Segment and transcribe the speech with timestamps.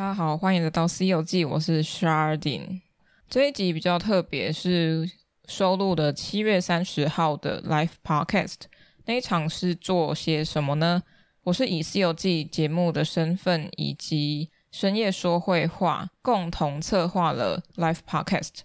[0.00, 2.80] 大家好，欢迎来到《西游记》，我是 Sharding。
[3.28, 5.06] 这一集比较特别，是
[5.44, 8.60] 收录的七月三十号的 Live Podcast。
[9.04, 11.02] 那一场是做些什么呢？
[11.42, 18.60] 我是以《西游记》节目的身份以及深夜说会话共同策划了 Live Podcast，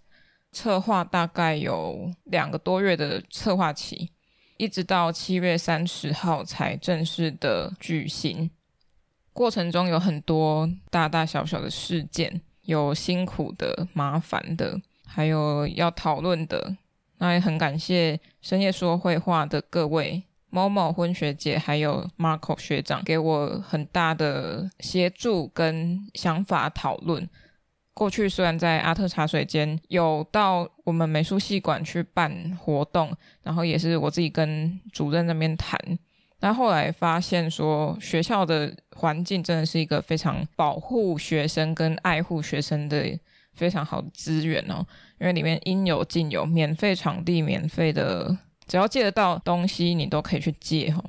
[0.54, 4.10] 策划大概有两个多月的策划期，
[4.56, 8.50] 一直到七月三十号才正式的举行。
[9.36, 16.74] 过程中有很多大大小小的事件，有辛苦的、麻烦的，还有要讨论的。
[17.18, 27.30] 那也很感谢深夜说会话的各位，Momo 昏学姐还有 Marco 学长，给我很大的协助跟想法讨论。
[27.94, 35.78] 过去虽然在阿特茶水间有到我们美术系馆去办活动，然后也是我自己跟主任那边谈。
[36.40, 43.18] 但后来发现说，学校的环境真的是一个非常保护学生跟爱护学生的
[43.54, 44.86] 非常好的资源哦，
[45.20, 51.04] 因为里面应有尽有，免费场地，免费的，只要借得到东西，你都可以去借哦。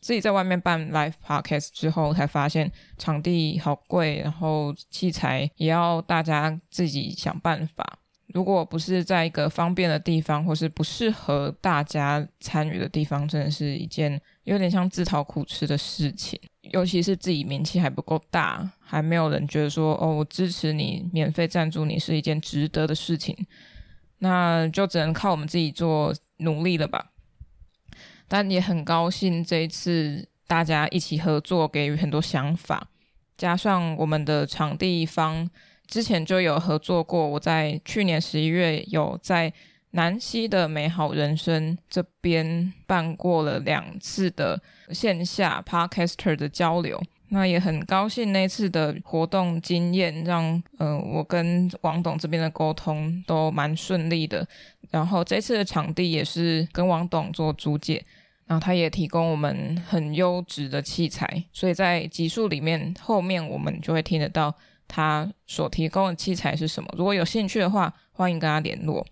[0.00, 7.98] 自己在外面办 live podcast 之后，才发现场地好贵，然后器材也要大家自己想办法。
[8.28, 16.40] 如果不是在一个方便的地方，或是不适合大家参与的地方，真的是一件有点像自讨苦吃的事情。
[16.72, 23.36] 尤其是自己名气还不够大，还没有人觉得说哦，我支持你，免费赞助你是一件值得的事情，
[24.18, 27.12] 那就只能靠我们自己做努力了吧。
[28.26, 32.88] 但也很高兴这一次大家一起合作，给予很多想法，
[33.36, 35.48] 加上我们的场地方。
[35.86, 39.52] 之前就有合作过，我在去年十一月有在
[39.96, 54.46] 南溪的美好人生这边办过了两次的线下 Podcaster 的交流，那也很高兴那次的活动经验让嗯、我跟王董这边的沟通都蛮顺利的，
[54.90, 58.04] 然后这次的场地也是跟王董做租借，
[58.44, 64.54] 然后他也提供我们很优质的器材，所以在集数里面后面我们就会听得到。
[64.88, 66.88] 他所提供的器材是什么？
[66.96, 69.04] 如果有兴趣的话，欢迎跟他联络。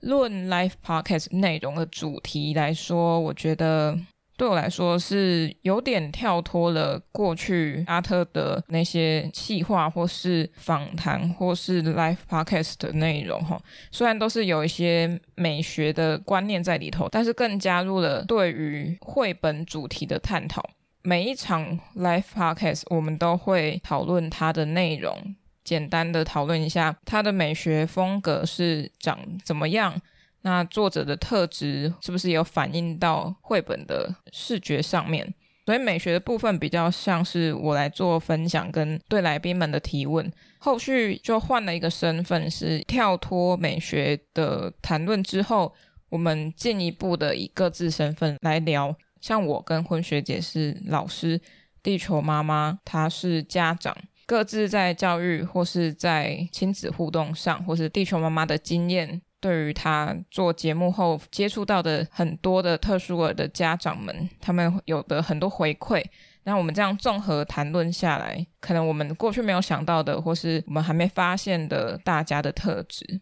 [0.00, 3.98] 论 Life Podcast 内容的主题来说，我觉得
[4.36, 13.60] 对我来说是有点跳脱了过去阿特的那些企划或是访谈或是 Life Podcast 的内容哈。
[13.90, 20.64] 虽然都是有一些美学的观念在里头，但是更加入了对于绘本主题的探讨。
[21.02, 25.34] 每一场 live podcast，我们都会讨论它的内容，
[25.70, 29.94] 简单的讨论一下他的美学风格是长怎么样，
[30.42, 35.32] 那作者的特质是不是有反映到绘本的视觉上面？
[35.66, 40.28] 所以美学的部分比较像是我来做分享跟对来宾们的提问，
[40.58, 45.72] 后续就换了一个身份，是跳脱美学的谈论之后，
[46.08, 48.96] 我们进一步的以各自身份来聊。
[49.20, 51.40] 像我跟婚学姐是老师，
[51.80, 53.96] 地球妈妈她是家长，
[54.30, 66.04] 各自在教育或是在亲子互动上，或是地球妈妈的经验，对于她做节目后接触到的很多的特殊儿的家长们，他们有的很多回馈。
[66.44, 73.20] 那我们这样综合谈论下来，可能我们过去没有想到的，或是我们还没发现的大家的特质，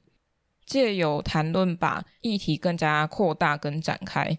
[0.67, 4.37] 借由谈论把议题更加扩大跟展开。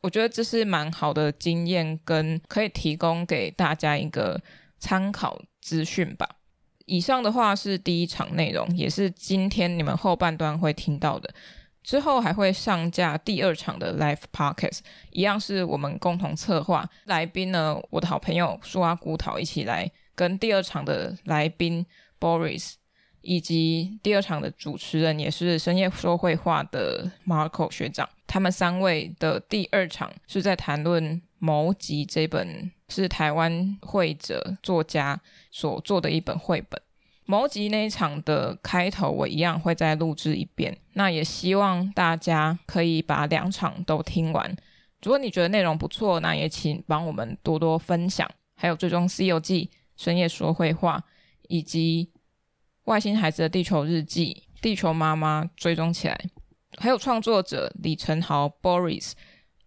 [0.00, 4.40] 我觉得这是蛮好的经验，跟可以提供给大家一个
[4.78, 6.28] 参考资讯吧。
[6.84, 11.34] 以上的话是第一场内容，也是今天你们后半段会听到的。
[11.82, 14.78] 之后还会上架第二场的 Live Podcast，
[15.10, 16.88] 一样是我们共同策划。
[17.06, 21.84] 来宾呢，我的好朋友苏阿古桃一起来，跟第二场的来宾
[22.20, 22.74] Boris。
[23.22, 36.80] 以及第二场的主持人也是深夜说会话的 Marco 学长，他们三位的第二场是在谈论《牟吉》这本是台湾绘者作家所做的一本绘本。
[37.24, 44.56] 《牟集》那一场的开头我一样会再录制一遍，那也希望大家可以把两场都听完。
[45.02, 51.04] 如果你觉得内容不错，那也请帮我们多多分享，还有追踪《西游记》深夜说绘话
[51.48, 52.10] 以及。
[52.84, 56.16] 外星孩子的地球日记，地球妈妈追踪起来，
[56.78, 59.10] 还有创作者李承豪 Boris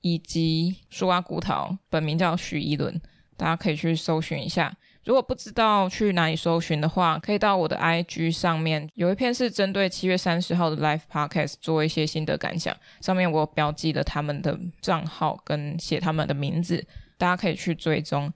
[0.01, 3.01] 以及树阿古桃，本名叫许一伦，
[3.37, 4.75] 大家可以去搜寻一下。
[5.05, 16.85] 如果不知道去哪里搜寻的话，可以到我的 IG 上面，有一篇是针对七月三十号的 Live Podcast 做一些心得感想，上面我标记了他们的账号跟写他们的名字，
[17.17, 18.31] 大家可以去追踪。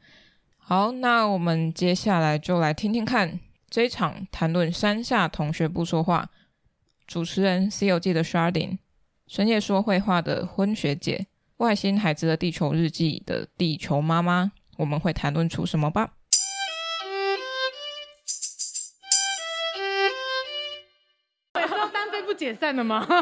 [0.57, 3.39] 好，那我们接下来就来听听看。
[3.69, 6.29] 这一场谈论山下同学不说话，
[7.05, 8.77] 主持人 C 游记的 Sharding，
[9.27, 11.27] 深夜说绘话的昏学姐，
[11.57, 16.11] 外星孩子的地球日记的地球妈妈，我们会谈论出什么吧？
[21.53, 23.05] 每次都单飞不解散的吗？
[23.05, 23.21] 差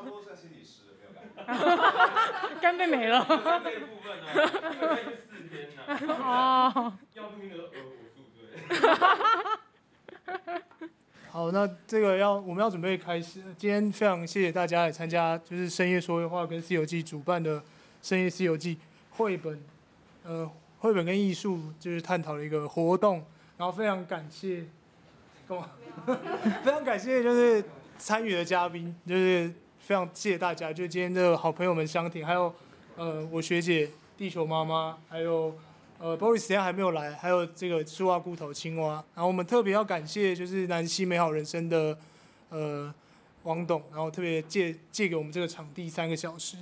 [0.00, 1.34] 不多在心里湿了，没有干杯。
[2.60, 3.24] 干杯没了。
[3.24, 4.26] 干杯的部分呢？
[4.34, 5.82] 干杯是四天呐。
[6.20, 6.98] 哦。
[7.12, 7.76] 要录音的都鹅火
[8.14, 8.46] 素，对。
[11.34, 13.40] 好，那这个要我们要准备开始。
[13.58, 17.60] 今天非常谢谢大家来参加，就是深夜说绘话跟西游记主办的
[18.00, 18.78] 深夜西游记
[19.10, 19.60] 绘本，
[20.22, 20.48] 呃，
[20.78, 23.16] 绘本跟艺术就是探讨的一个活动。
[23.58, 24.64] 然后非常感谢，
[25.48, 25.70] 干嘛？
[26.62, 27.64] 非常感谢就是。
[27.96, 29.48] 参与的嘉宾就是
[29.78, 32.52] 非常谢谢大家，就今天的好朋友们相挺，还有
[32.96, 35.54] 呃我学姐地球妈妈，还有
[35.98, 41.96] 呃 Boris 现在还没有来，还有这个树蛙菇头青蛙，然后我们特别要感谢就是南溪美好人生的
[42.50, 42.92] 呃
[43.42, 46.56] 王董，然后特别借借给我们这个场地三个小时。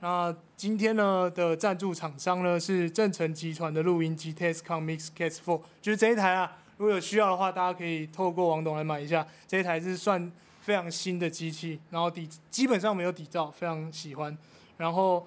[0.00, 10.32] 那今天呢的赞助厂商呢是正成集团的录音机 t e s c o m Mix Cast Four，就是这一台啊，如果有需要的话，大家可以透过王董来买一下，这一台是算。
[10.62, 14.36] 非常新的机器，然后底基本上没有底噪，非常喜欢。
[14.76, 15.24] 然后，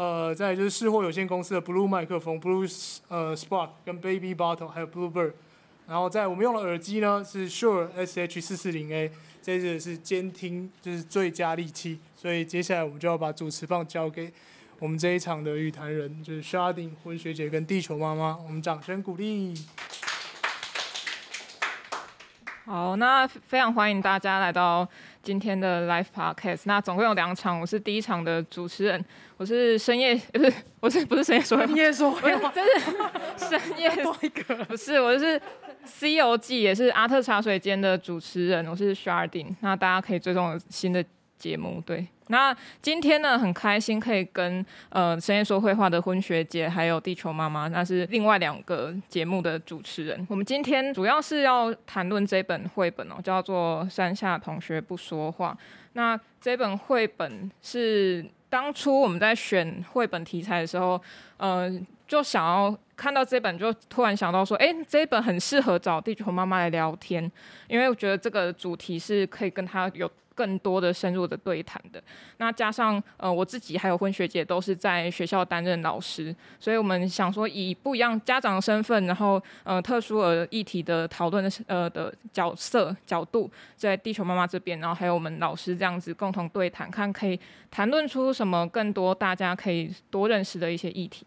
[0.00, 2.66] 呃，再就是试货有限公司的 Blue 麦克风，Blue
[3.08, 5.34] 呃 Spark 跟 Baby Bottle，还有 Bluebird。
[5.86, 9.12] 然后在我们用的耳机呢是 Sure SH 四四零 A，
[9.42, 12.00] 这个是监听就是最佳利器。
[12.16, 14.32] 所以接下来我们就要把主持棒交给
[14.78, 19.52] 我们这一场的与谈人，就是 Sharding 混学姐跟地球妈妈，我们掌声鼓励。
[22.64, 24.88] 好，那非常欢迎大家来到
[25.22, 26.62] 今天的 Live Podcast。
[26.64, 29.04] 那总共有两场，我是第一场的主持人，
[29.36, 35.40] 我是深夜，不是，我是不是深夜说，深夜说，就是深夜多一个，不是，我是
[35.84, 39.54] C 游记，也是阿特茶水间的主持人，我是 Sharding。
[39.60, 41.04] 那大家可以追踪新的
[41.40, 42.06] 节目，对。
[42.28, 50.24] 那今天呢，很开心可以跟呃深夜说绘话的婚学姐，还有地球妈妈，那是另外两个节目的主持人。
[50.30, 55.58] 我们今天主要是要谈论这本绘本哦，叫做《山下同学不说话》。
[55.94, 61.02] 那这本绘本是当初我们在选绘本题材的时候，
[61.36, 61.68] 呃，
[62.06, 67.28] 就想要看到这本，就突然想到说，哎，这一本很适合找地球妈妈来聊天，
[67.66, 70.08] 因为我觉得这个主题是可以跟她有。
[70.40, 72.02] 更多的深入的对谈的，
[72.38, 87.38] 那加上呃我自己还有昏学姐都是在学校担任老师，所以我们想说以不一样家长的身份，然后呃特殊而议题的讨论的呃的角色角度，在地球妈妈这边，然后还有我们老师这样子共同对谈，看可以
[87.70, 91.26] 谈论出什么更多大家可以多认识的一些议题。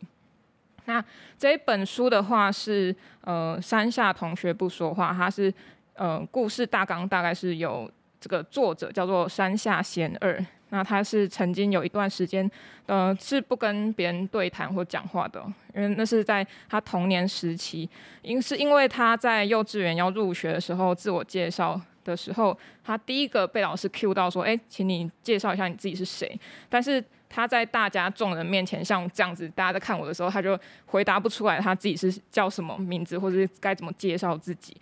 [0.86, 1.04] 那
[1.38, 5.54] 这一本书的话是呃山下同学不说话，它是
[5.94, 7.88] 呃故事大纲大概是有。
[8.24, 12.50] 这个作者叫做山下贤二，那他是曾经有一段时间，
[12.86, 15.44] 呃，是不跟别人对谈或讲话的，
[15.76, 17.90] 因为那是在他童年时期，
[18.22, 34.78] 因是因为他在幼稚园要入学的时候，自我介绍的时候，他第一个被老师 cue 到说，哎，请你介绍一下你自己是谁，但是他在大家众人面前像这样子，大家在看我的时候，他就回答不出来他自己是叫什么名字，或者是该怎么介绍自己。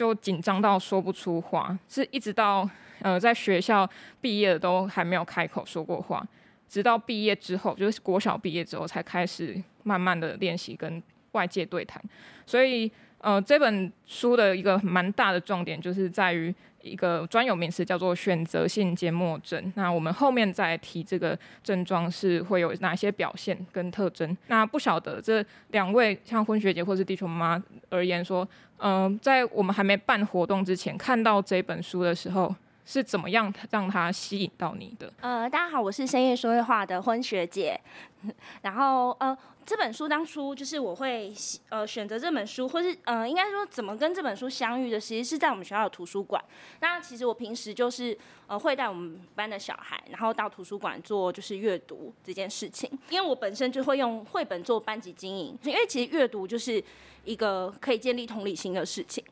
[0.00, 2.66] 就紧张到说不出话，是一直到
[3.02, 3.86] 呃在学校
[4.18, 6.26] 毕业都还没有开口说过话，
[6.66, 11.02] 直到毕业之后，就是国小毕业之后才开始慢慢的练习跟
[11.32, 12.02] 外界对谈。
[12.46, 19.70] 所以呃这本书的一个蛮大的重点就是在于一个专有名词叫做选择性缄默症。
[19.76, 24.34] 那我们后面再提这个症状是会有哪些表现跟特征。
[24.46, 28.48] 那不晓得这两位像婚学姐或是地球妈妈而言说。
[28.82, 32.54] 嗯、在我们还没办活动之前，看到这本书的时候，
[32.90, 35.12] 是怎么样让他吸引到你的？
[35.20, 37.80] 呃，大家好，我是深夜说会话的婚学姐。
[38.62, 41.32] 然后，呃，这本书当初就是我会
[41.68, 46.44] 呃选择这本书，或是呃应该说怎么跟这本书相遇的，其实是在我们学校的图书馆。
[46.80, 48.18] 那其实我平时就是
[48.48, 52.90] 呃会带我们班的小孩，然后到图书馆做就是阅读这件事情。
[53.08, 56.82] 因为我本身就会用绘本做班级经营，因为其实阅读就是。
[57.22, 59.22] 一个可以建立同理心的事情，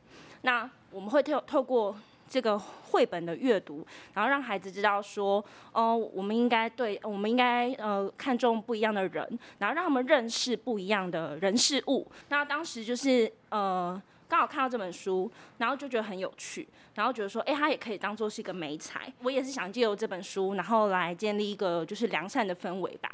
[0.43, 12.07] 那我们会透透过这个绘本的阅读，然后让孩子知道说，哦，我们应该对，我们应该呃看重不一样的人，然后让他们认识不一样的人事物。
[12.29, 19.13] 那当时就是呃刚好看到这本书，然后就觉得很有趣，然后觉得说，哎，它也可以当做是一个媒材。
[19.23, 23.11] 我也是想借由这本书，然后来建立一个就是良善的氛围吧。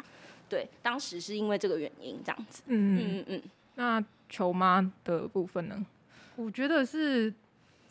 [0.48, 2.62] 对，当时是因为这个原因这样子。
[2.66, 3.42] 嗯嗯嗯。
[3.76, 5.86] 那球妈的部分呢？
[6.36, 7.32] 我觉得是。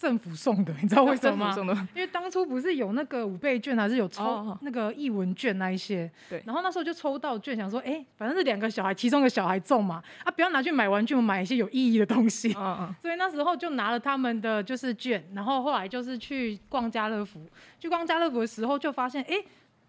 [0.04, 1.88] 政府送的，你知道为什么吗？
[1.96, 6.12] 因为当初不是有那个五倍券，还是有抽那个译文券那一些？
[6.30, 6.44] 对。
[6.46, 12.54] 然后那时候就抽到券，想说，哎，反正是两个小孩，其中一个小孩中嘛，啊，不要拿去买玩具，我买一些有意义的东西。
[12.58, 12.96] 嗯嗯。
[13.02, 17.40] 所以那时候就拿了他们的就是券，然后后来就是去逛家乐福，
[17.80, 19.42] 去逛家乐福的时候就发现，哎。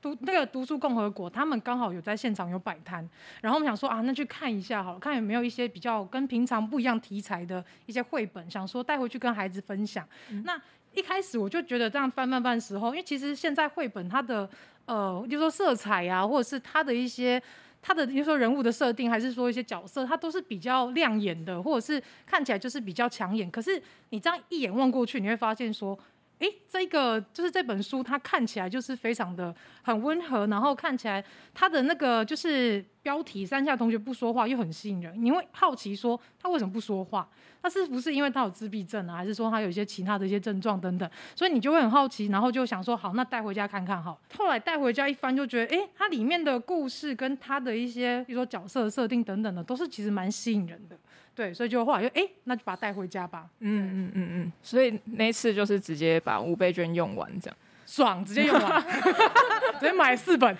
[0.04, 3.08] 读那个读书共和国，他们刚好有在现场有摆摊，
[3.40, 10.06] 然后我们想说啊，那去看一下好了，看有没有一些比较跟平常不一样题材的一些绘本，想说带回去跟孩子分享。
[10.28, 10.60] 嗯、那
[10.92, 14.46] 一开始我就觉得这样翻翻翻的时候，因为其实现在绘本它的
[14.84, 17.42] 呃，就说色彩呀、啊，或者是它的一些
[17.80, 23.50] 它的，比如说人物的设定，还是说一些角色，它都是比较亮眼的，或者是看起来就是比较抢眼。
[23.50, 25.98] 可是你这样一眼望过去，你会发现说。
[26.40, 31.24] 诶，这个就是这本书，它看起来就是非常的很温和，然后看起来
[31.54, 37.28] 它的那个就是标题“山下同学不说话”又很吸引人，你会好奇说他为什么不说话？
[37.62, 41.10] 他是不是因为他有自闭症啊，还是说他有一些其他的一些症状等等？
[41.34, 44.20] 所以你就会很好奇，然后就想说好，那带回家看看好。
[44.36, 50.98] 后来带回家一翻，就觉得诶，它里面的故事跟它的一些比如说角色设定等等的，都是其实蛮吸引人的。
[51.34, 53.46] 对，所以就后来就哎，那就把它带回家吧。
[53.60, 54.52] 嗯嗯嗯嗯。
[54.62, 58.82] 所以那次就是直接把五倍券用完，这样爽，直接用完，
[59.80, 60.56] 直接买四本。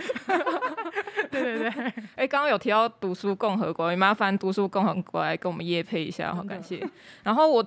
[1.31, 1.69] 对 对对。
[2.17, 6.87] 哎，刚刚有提到读书共和国，也麻烦读书共和国来跟我们业配一下，好感谢。
[7.23, 7.65] 然后我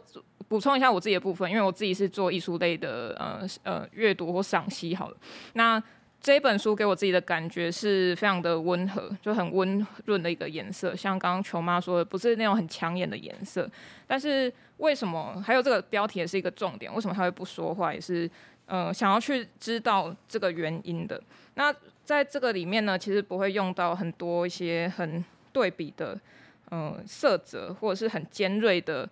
[0.48, 5.18] 补充一下我自己的部分，因为我自己是做艺术类的，呃呃，阅读或赏析好了。
[5.54, 5.82] 那
[6.28, 13.66] 这本书给我自己的感觉是非常的温和，就很温润的一个颜色，像刚刚球妈说的，不是那种很抢眼的颜色。
[14.06, 16.94] 但是为什么还有这个标题也是一个重点？
[16.94, 17.94] 为什么他会不说话？
[17.94, 18.30] 也是
[18.66, 21.18] 呃想要去知道这个原因的。
[21.54, 26.20] 那在这个里面呢，其实不会用到很多一些很对比的
[26.68, 29.08] 呃色泽，或者是很尖锐的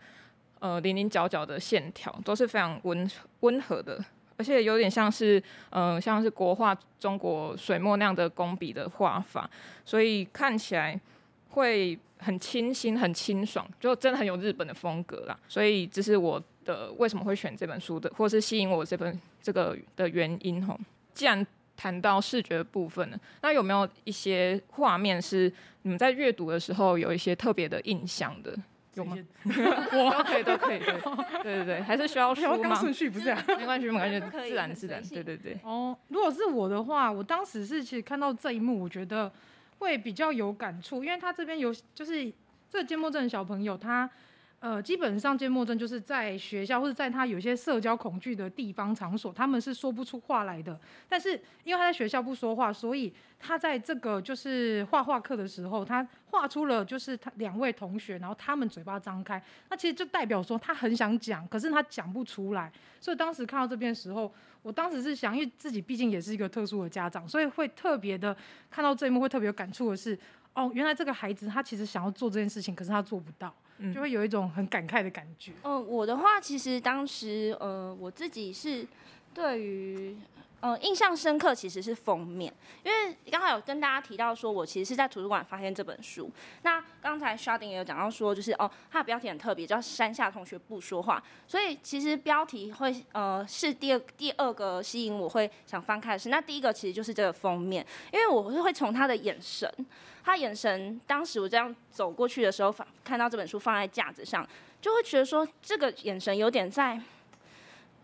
[0.60, 4.04] 呃零零角角的线条，都是非常温温和的。
[4.38, 9.50] 而且有点像是，呃，像是国画中国水墨那样的工笔的画法，
[9.86, 11.00] 所以看起来
[11.50, 15.38] 会很清新、很清爽，就真的很有日本的风格啦。
[15.48, 20.78] 所以这是我的为什么会选这本书的，或是吸引我这本这个的原因吼。
[21.14, 21.46] 既然
[21.78, 25.52] 谈到视觉部分呢，那有没有一些画面是
[25.84, 28.54] 你们在阅读的时候有一些特别的印象的？
[28.96, 29.18] 有吗？
[29.46, 31.02] 都可以，都可以，对，
[31.44, 32.76] 对对对，还是需要说吗？
[32.76, 35.58] 顺序不是啊， 没关系，没关系，自然自然，对对对。
[35.64, 39.32] 哦，如果是我的话，我当时是其实看到这一幕，我觉得
[39.80, 42.26] 会比较有感触，因为他这边有就是
[42.70, 44.10] 这个缄默症的小朋友，他。
[44.60, 50.80] 呃，基本上缄默症就是在学校或者在他有些社交恐惧的地方场所，他们是说不出话来的。
[51.08, 62.72] 但是因为他在学校不说话，所以他在这个就是画画课的时候，他画出了就是他两位同学，然后他们嘴巴张开，那其实就代表说他很想讲，可是他讲不出来。
[63.00, 64.34] 所以当时看到这边的时候，
[64.64, 68.36] 我当时是想，因为自己毕竟也是一个特殊的家长，所以会特别的
[68.72, 70.18] 看到这一幕，会特别有感触的是，
[70.56, 73.54] 哦，原来这个孩子他其实想要做这件事情，可是他做不到。
[73.94, 75.52] 就会有一种很感慨的感觉。
[75.64, 78.88] 嗯、呃，我的话其实当时呃，我自己是
[79.34, 80.16] 对于
[80.62, 82.54] 呃印象深刻，其实是封面，
[82.86, 86.32] 因为刚才有跟大家提到说，我其实是在图书馆发现这本书。
[86.62, 91.22] 那刚才 Sharding 也有讲到说，就是哦，它的标题很特别，叫《山下同学不说话》，
[91.52, 99.70] 所以其实标题会呃是第二第二个吸引我会想翻开的是，那第一个其实就是这个封面，因为我是会从他的眼神。
[100.26, 104.46] 他眼神，当时我这样走过去的时候，放看到这本书放在架子上，
[104.82, 107.00] 就会觉得说，这个眼神有点在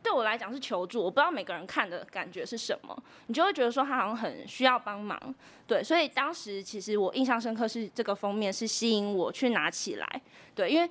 [0.04, 1.04] 对我来讲是求助。
[1.04, 5.20] 我不知道每个人看的感觉是什么，你就会觉得说他好像很需要帮忙。
[5.66, 10.22] 对，所以当时其实我印象深刻是这个封面是吸引我去拿起来。
[10.54, 10.88] 对，因为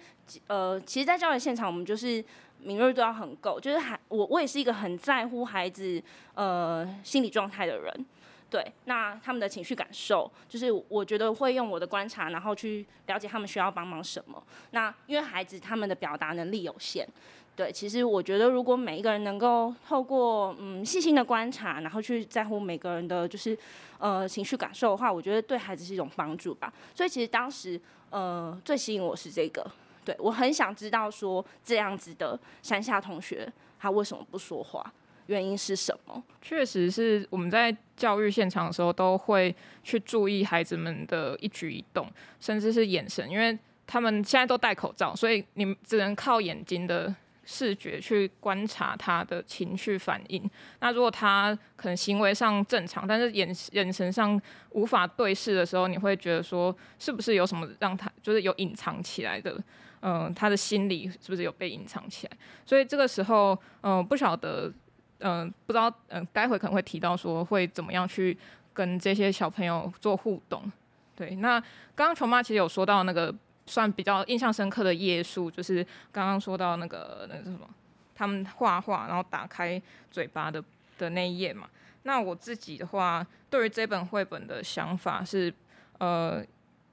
[0.48, 2.24] 呃，其实，在教育现场，我们就是
[2.58, 6.02] 敏锐度要很够，就是还我我也是一个很在乎孩子
[6.34, 8.06] 呃心理状态的人。
[8.50, 14.42] 对，那他们的情绪感受，就是我觉得会用我的观察，然后去了解他们需要帮忙什么。
[14.72, 17.06] 那因为孩子他们的表达能力有限，
[17.54, 23.56] 对，其实我觉得如果每一个人能够透过嗯细心的观察，然后去在乎每个人的就是
[23.98, 26.72] 呃情绪感受的话，我觉得对孩子是一种帮助吧。
[26.92, 27.80] 所以其实当时
[28.10, 29.64] 呃最吸引我是这个，
[30.04, 34.92] 对，我很想知道说这样子的山下同学他为什么不说话。
[35.26, 36.22] 原因是什么？
[36.42, 42.10] 确实是我们在教育现场的时候，都会去注意孩子们的一举一动，
[42.40, 50.48] 甚至是眼神，因为他们现在都戴口罩，所以你只能靠眼睛的视觉去观察他的情绪反应。
[50.80, 59.62] 那如果他可能行为上正常，但是眼眼神上无法对视的时候，你会觉得说，是不是有什么让他就是有隐藏起来的
[60.02, 62.32] 嗯、他的心理是不是有被隐藏起来？
[62.64, 64.72] 所以这个时候，嗯、不晓得，
[65.20, 68.36] 嗯、不知道，嗯、待会可能会提到说会怎么样去
[68.72, 70.70] 跟这些小朋友做互动。
[71.14, 71.60] 对，那
[71.94, 73.34] 刚刚琼妈其实有说到那个
[73.66, 77.68] 算比较印象深刻的页数，就是刚刚说到那个那个什么，
[78.14, 80.62] 他们画画然后打开嘴巴的
[80.98, 81.68] 的那一页嘛。
[82.04, 85.52] 那我自己的话，对于这本绘本的想法是，
[85.98, 86.42] 呃，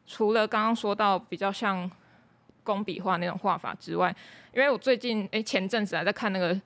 [0.05, 1.89] 除了刚刚说到比较像
[2.63, 4.13] 工笔画那种画法之外，
[4.53, 6.60] 因为我最近诶、前阵子还在看那个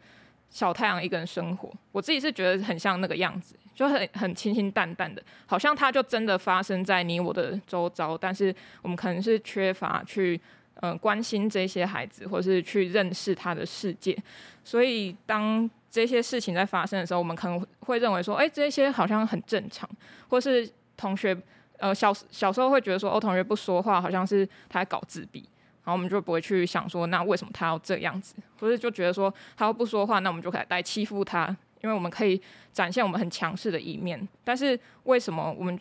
[0.52, 3.56] 小太阳一个人生活，我自己是觉得很像那个样子。
[3.74, 8.54] 就很很清清淡淡的，好像它就真的发生在你我的周遭，但是
[8.84, 10.40] 我们可能是缺乏去
[10.76, 14.16] 呃关心这些孩子，或是去认识他的世界。
[14.64, 19.90] 所以当这些事情在发生的时候，我们可能会认为说，哎，这些好像很正常，
[20.28, 21.36] 或是同学
[21.78, 25.44] 呃小小时候会觉得说，哦，同学不说话，好像是他在搞自闭，
[25.84, 31.56] 然后我们就不会去想说，那为什么他要这样子，或是就觉得说他要不说话，那我们就可以来欺负他。
[31.84, 32.40] 因为我们可以
[32.72, 35.80] 展现我们很强势的一面，但是为什么我们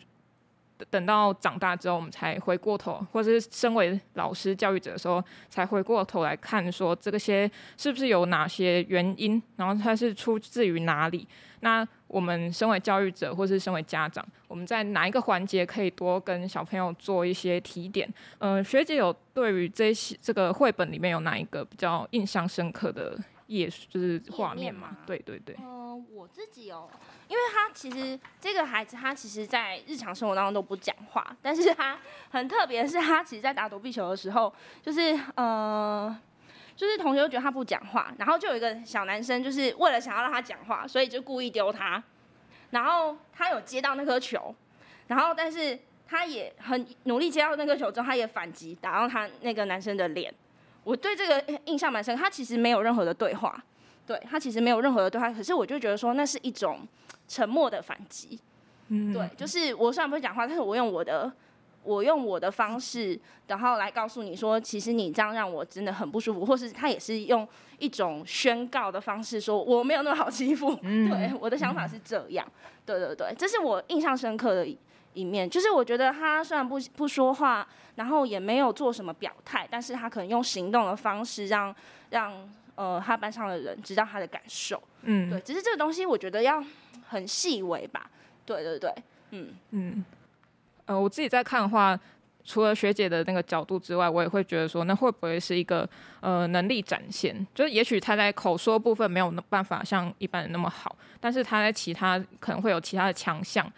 [0.89, 11.27] 等到长大之后，我们才回过头，或是身为老师、教育者的时候，才回过头来看说这个些是不是有哪些原因，然后它是出自于哪里？
[11.63, 18.11] 那我们身为教育者，或是身为家长，我们在哪一个环节可以多跟小朋友做一些提点？
[18.39, 23.15] 呃，学姐有对于这些这个绘本里面有哪一个比较印象深刻的
[23.59, 24.97] 页，就是画面嘛？
[25.05, 25.55] 对对对。
[25.59, 25.81] 嗯
[26.13, 26.89] 我自己哦，
[27.27, 36.17] 因为他其实这个孩子，他其实在日常生活当中都不讲话，但是他很特别的是，他其实在打躲避球的时候，就是呃，
[36.75, 42.01] 就是同学都觉得他不讲话，然后就有一个小男生，就是为了想要让他讲话，所以就故意丢他，
[42.69, 44.55] 然后他有接到那颗球，
[45.07, 50.33] 然后但是他也很努力接到那颗球之后，他也反击打到他那个男生的脸，
[50.83, 53.63] 我对这个印象蛮深，他其实没有任何的对话。
[54.07, 56.87] 对，他其实没有任何的对话，可是我就觉得说那是一种
[57.27, 58.39] 沉默的反击。
[58.89, 61.31] 嗯，对，就是我虽然不会讲话，但是我用我的
[61.83, 63.17] 我用我的方式，
[63.47, 70.77] 然后来告诉你说，其实你这样让我真的很不舒服，或是他也是用一种宣告的方式说我没有那么好欺负。
[70.81, 72.45] 嗯，对，我的想法是这样。
[72.85, 74.67] 对对对，这是我印象深刻的
[75.13, 81.75] 一面，就是我觉得他虽然不不说话，然后也没有做什么表态，但是他可能用行动的方式让
[82.09, 82.49] 让。
[82.75, 86.63] 呃，他班上的人知道他的感受，嗯，对，只是这个东西我觉得要
[87.07, 88.09] 很细微吧，
[88.43, 88.91] 对对对，
[89.31, 89.49] 嗯。
[89.71, 90.05] 嗯，
[90.85, 91.99] 呃，我自己在看的话，
[92.43, 95.87] 除了学姐的那个角度之外，我也会觉得说，那会不会是一个
[96.21, 97.45] 呃能力展现？
[97.53, 103.69] 就是也许他在口说部分没有办法像一般人那么好，但是他在其他可能会有其他的强项，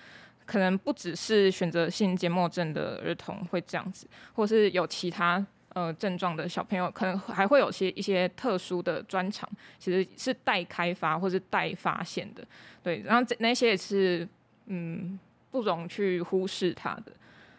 [0.46, 5.46] 可能不只是选择性缄默症的儿童会这样子，或是有其他。
[5.76, 12.46] 呃，症状的小朋友可能还会有些一些特殊的专长，其实是待开发或是待发现的，
[12.84, 14.30] 对，然后这那些也是
[14.68, 15.18] 嗯
[15.50, 17.12] 不容去忽视它的，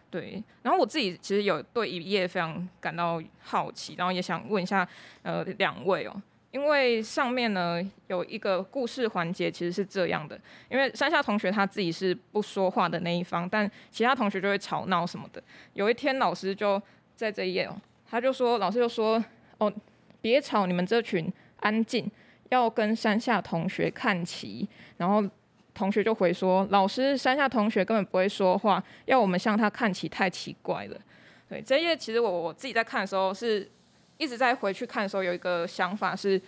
[0.09, 0.41] 对。
[0.63, 4.87] 然后我自己其实有对一页非常感到好奇，然后也想问一下
[5.23, 6.15] 呃两位哦，
[6.55, 10.39] 因为上面呢有一个故事环节其实是这样的，
[10.69, 15.43] 因为山下同学他自己是不说话的那一方，但其他同学就会吵闹什么的。
[15.73, 16.81] 有一天老师就
[17.13, 17.75] 在这一页哦。
[18.09, 19.21] 他就说，老师就说，
[19.57, 19.73] 哦，
[20.21, 22.09] 别吵，你们这群安静，
[22.49, 24.65] 要跟山下同学看齐。
[24.95, 25.21] 然后
[25.73, 30.97] 同学就回说，老师，山下同学根本不会说话，要我们向他看齐太奇怪了。
[31.49, 33.69] 对，这一页其实我我自己在看的时候，是
[34.17, 36.41] 一直在回去看的时候，有一个想法是，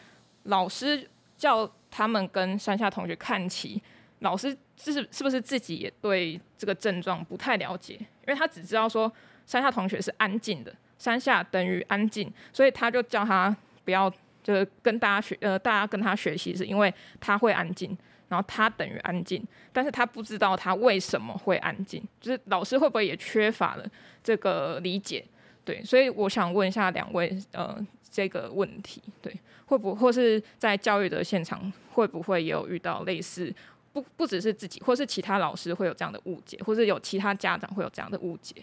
[0.43, 3.81] 老师叫他们跟山下同学看齐，
[4.19, 7.95] 老师是是不是自己也对这个症状不太了解？
[7.95, 9.11] 因为他只知道说
[9.45, 10.73] 山下同学是安静的。
[10.99, 17.95] 山下等于安静，所以他就叫他不要，就是跟大家学，呃，大家跟他学习，是因为他会安静，
[18.29, 23.85] 然后他等于安静，但是他不知道他为什么会安静，就是老师会不会也缺乏了
[24.23, 25.23] 这个理解？
[25.67, 27.77] 对，所以我想问一下两位，呃，
[28.09, 33.53] 这个问题，对，会不会或是在教育的现场会不会也有遇到类似，
[33.91, 38.55] 不不只是自己，或是其他老师会有这样的误解，或是有其他家长会有这样的误解？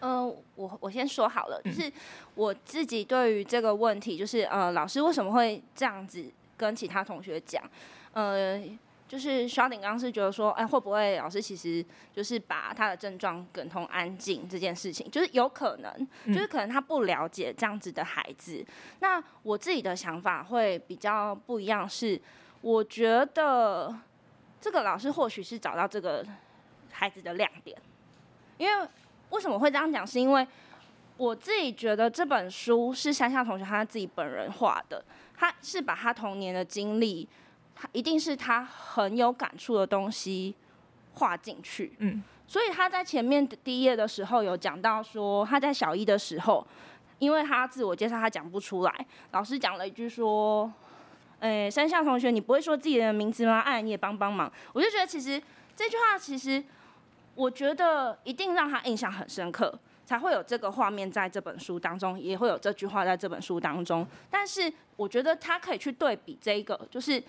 [0.00, 0.24] 呃，
[0.54, 1.92] 我我先说好了，就是
[2.34, 6.24] 我自己对于这个问题，就是呃，老师为什么会这样子
[6.56, 7.62] 跟其他同学讲？
[8.14, 8.58] 呃，
[9.08, 18.64] 就是小顶刚刚是觉得说，哎，会不会老师其实就是把他的症状等同安静这件事情，就是有可能，就是可能他不了解这样子的孩子。
[19.00, 22.20] 那我自己的想法会比较不一样，是
[22.60, 23.94] 我觉得
[24.60, 26.24] 这个老师或许是找到这个
[26.90, 27.76] 孩子的亮点，
[28.58, 28.88] 因为。
[29.30, 30.06] 为什么会这样讲？
[30.06, 30.46] 是因为
[31.16, 35.04] 我自己觉得这本书是山下同学他自己本人画的，
[35.36, 37.28] 他是把他童年的经历，
[37.76, 40.54] 他一定是他很有感触的东西
[41.14, 41.92] 画进去。
[41.98, 46.66] 嗯，所以他在前面第一页的时候有讲到说，他在小一的时候，
[47.18, 50.72] 因为他自我介绍他讲不出来，老师讲了一句说
[51.40, 53.60] ：“诶，山下同学，你不会说自己的名字吗？
[53.60, 55.40] 哎，你也帮帮忙。”我就觉得其实
[55.76, 56.64] 这句话其实
[57.34, 59.78] 我觉得一定让他印象很深刻。
[60.06, 64.06] 才会有这个画面在这本书当中，也会有这句话在这本书当中。
[64.30, 67.20] 但是我觉得他可以去对比这一个，就是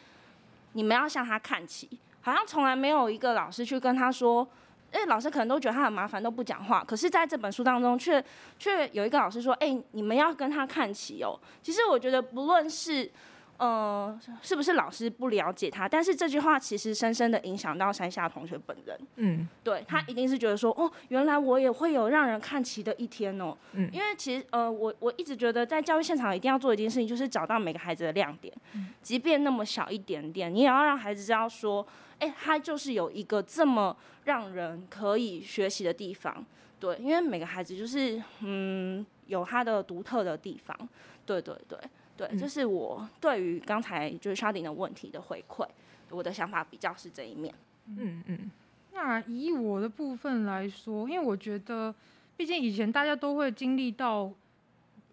[0.78, 1.90] 你们要向他看齐，
[2.22, 4.48] 好像从来没有一个老师去跟他说，
[4.92, 6.84] 哎，老师可能都觉得他很麻烦，都不讲话。
[6.88, 8.24] 可是在这本书当中却，
[8.60, 11.38] 却有一个老师说，哎，你们要跟他看齐哦。
[11.64, 13.12] 其实我觉得不论是。
[13.58, 15.90] 呃，是不是老师不了解他？
[15.90, 19.00] 但是这句话其实深深的影响到山下同学本人。
[19.16, 23.58] 嗯，对，他一定是觉得说，哦，原来我也会有让人看齐的一天哦。
[23.74, 31.86] 嗯，因为其实呃，我我一直觉得在教育现场一定要做一件事情，就是找到每个孩子的亮点，嗯，即便那么小一点点，你也要让孩子知道说，
[32.20, 36.46] 哎，他就是有一个这么让人可以学习的地方。
[36.80, 40.78] 对，因为每个孩子就是嗯，有他的独特的地方。
[41.26, 41.78] 对对对。
[42.18, 45.66] 对，这是我对于刚才就是 Chardin 的问题的回馈，
[46.10, 47.54] 我的想法比较是这一面。
[47.86, 48.52] 嗯嗯。
[48.94, 51.94] 那以我的部分来说，因为我觉得，
[52.36, 54.32] 毕竟以前大家都会经历到。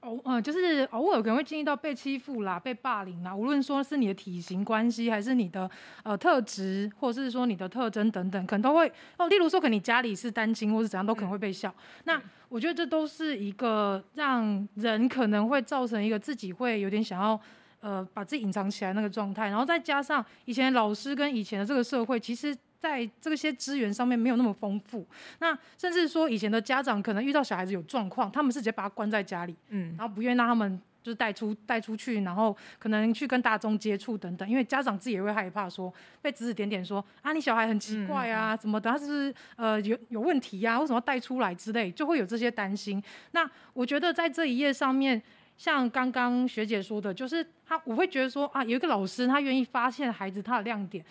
[0.05, 5.69] 偶呃，就是偶尔可能会经历到被欺负啦、被霸凌啦，无论说是你的体型关系，还是你的
[6.03, 9.29] 呃特质，或者是说你的特征等等，可能都会哦。
[9.29, 11.75] 例如说，可能你家里是单亲，或是怎样，都可能会被笑。
[12.05, 17.41] 那我觉得这都是一个让人可能会造成一个自己会有点想要
[17.81, 22.57] 呃把自己隐藏起来那个状态，然后再加上以前老师跟以前的这个社会，其实。
[22.85, 25.07] 在这些资源上面没有那么丰富，
[25.39, 40.81] 那甚至说以前的家长可能遇到小孩子有状况，他们是直接把他关在家里，嗯，然后不愿意让他们就是带出带出去，然后可能去跟大众接触等等，因为家长自己也会害怕说被指指点点说啊你小孩很奇怪啊，怎么的，他是不是呃有有问题呀、啊？
[40.81, 43.03] 为什么要带出来之类，就会有这些担心。
[43.31, 45.23] 那我觉得在这一页上面，
[45.57, 51.03] 像刚刚学姐说的，就是他我会觉得说啊，有一个老师他愿意发现孩子他的亮点，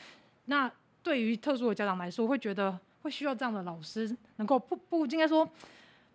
[0.45, 0.71] 那。
[1.03, 5.47] 对于特殊的家长来说，会觉得会需要这样的老师，能够不不应该说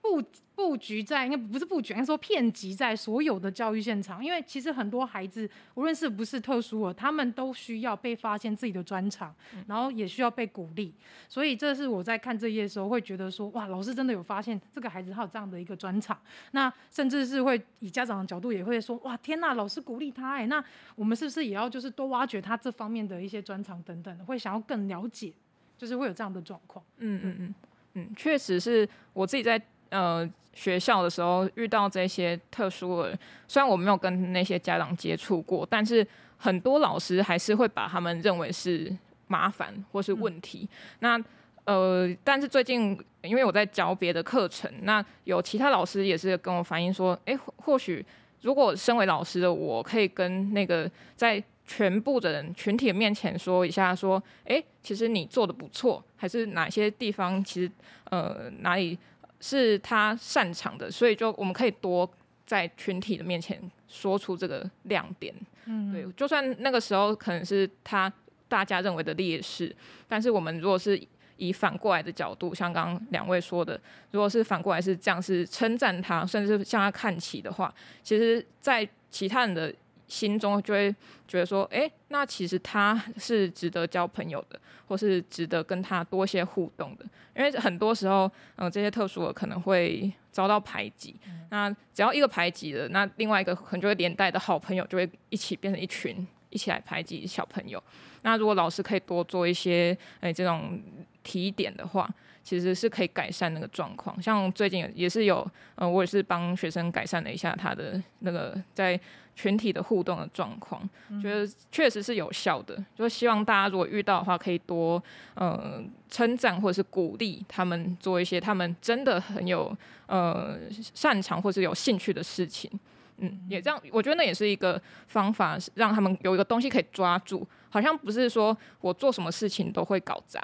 [0.00, 0.22] 不。
[0.58, 4.22] 布局在应该不是布局，应该说遍及在所有的教育现场。
[4.22, 9.32] 因为其实很多孩子，无论是不是特殊的，他们都需要被发现自己的专长，
[9.68, 10.92] 然后也需要被鼓励。
[11.28, 16.20] 所以这是我在看这页的时候会觉得说，哇，老师真的有发现这个孩子他有这样的一个专长。
[16.50, 20.62] 那甚至是会以家长的角度也会说，哇，天呐，老师鼓励他哎，那
[20.96, 25.32] 我们是不是也要就是多挖掘他这方面的一些专长等等，会想要更了解，
[25.76, 26.84] 就是会有这样的状况。
[26.96, 27.54] 嗯嗯嗯
[27.94, 29.62] 嗯，确实是我自己在。
[29.90, 38.92] 呃，学校的时候遇到这些特殊的，虽然我没有跟那些家长接触过，但是很多老师还是会把他们认为是
[39.28, 40.68] 麻烦或是问题。
[40.70, 41.22] 嗯、
[41.64, 48.04] 那呃，但是最近因为我在教别的课程，那有其他老师也是跟我反映说，哎，或许
[48.42, 57.70] 如果身为老师的我，可以跟那个在全部的人群体的面前说一下，说，哎，其实你做的不错，还是哪些地方其实
[58.10, 58.98] 呃哪里。
[59.40, 62.08] 是他擅长的，所以就我们可以多
[62.46, 65.34] 在群体的面前说出这个亮点。
[65.66, 68.12] 嗯，对，就算那个时候可能是他
[68.48, 69.74] 大家认为的劣势，
[70.06, 71.00] 但是我们如果是
[71.36, 77.72] 以反过来的角度，像刚刚两位说的，如果是反过来是这样，是称赞他，甚至是向他看齐的话，
[78.02, 79.74] 其实，在其他人的。
[80.08, 80.90] 心中就会
[81.28, 87.04] 觉得说，哎、欸，那其实他是值得交朋友的，或是值得跟他多些互动的。
[87.36, 91.14] 因为很多时候，嗯、呃，这些特殊的可能会遭到排挤。
[91.50, 97.80] 那只要一个排挤了，那另外一个可能就会连带的好朋友就会一起变成一群，一起来排挤小朋友。
[98.22, 100.80] 那如果老师可以多做一些，哎、欸，这种
[101.22, 102.08] 提点的话。
[102.48, 108.98] 其实是可以改善那个状况，像最近也是有，呃，我也是帮学生改善了一下他的那个在
[109.36, 112.82] 群体的互动的状况，嗯、觉得确实是有效的。
[112.96, 115.02] 就希望大家如果遇到的话，可以多
[115.34, 120.58] 呃称赞或者是鼓励他们做一些他们真的很有呃
[120.94, 122.70] 擅长或是有兴趣的事情。
[123.18, 130.40] 嗯，也这样，我觉得那也是一个方法，让他们有一个东西可以抓住，好像不是说我做什么事情都会搞砸。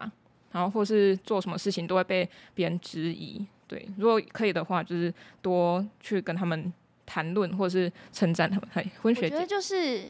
[0.54, 5.12] 然后或是做什么事情都会被别人质疑，对，如果可以的话，就是
[5.42, 6.72] 多去跟他们
[7.04, 8.68] 谈论，或是称赞他们。
[8.72, 10.04] 嘿，婚学姐，我觉得就是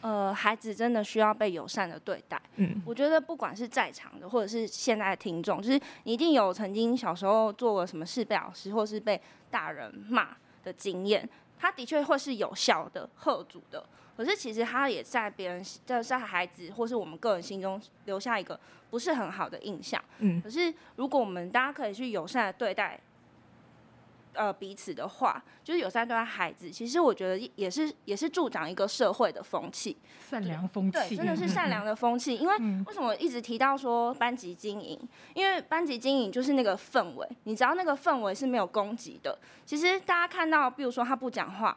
[0.00, 2.40] 呃，孩子真的需要被友善的对待。
[2.56, 11.28] 嗯，我觉得不管是在场的，或者是现在的听众，就是你一定有曾经小时候做过什么事被老师或是被大人骂的经验，
[11.58, 13.84] 他的确会是有效的、喝阻的。
[14.18, 20.02] 可是其实他也在别人在在孩子或是我们个人心中留下一个不是很好的印象。
[20.18, 23.00] 嗯，可是如果我们大家可以去友善的对待。
[24.34, 29.96] 呃，彼此的话，就是友善对待孩子，其实我觉得也是也是助长一个社会的风气，
[30.30, 32.36] 善良风气，对，真的是善良的风气。
[32.36, 34.96] 因为为什么一直提到说班级经营？
[35.34, 41.76] 因为班级经营就是那个氛围，你只要那个氛围是没有攻击的，其实大家看到，比如说他不讲话，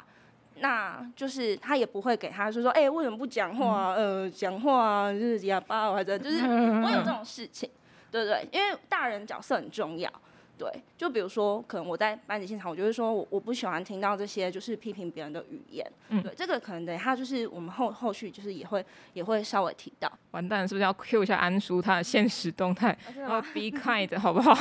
[0.60, 3.94] 那就是他也不会给他说说，哎、欸，为什么不讲话？
[3.94, 7.70] 呃，讲话啊就是哑巴或者就是不会有这种事情，
[8.12, 8.48] 对不对？
[8.52, 10.12] 因为大人角色很重要。
[10.58, 15.84] 对，就比如说，可能我在班级现场，我就会说我我不喜欢听到这些就是批评别人的语言。
[16.10, 20.12] 嗯，对，这个可能等他就是我们后后续就是也会也会稍微提到。
[20.30, 22.96] 完蛋，是不是要 cue 一下安叔他的现实动态？
[23.18, 24.54] 然后 be kind，好不好？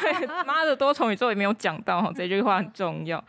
[0.00, 3.22] 对， 妈的多重宇宙也没有讲到，这句话很重要。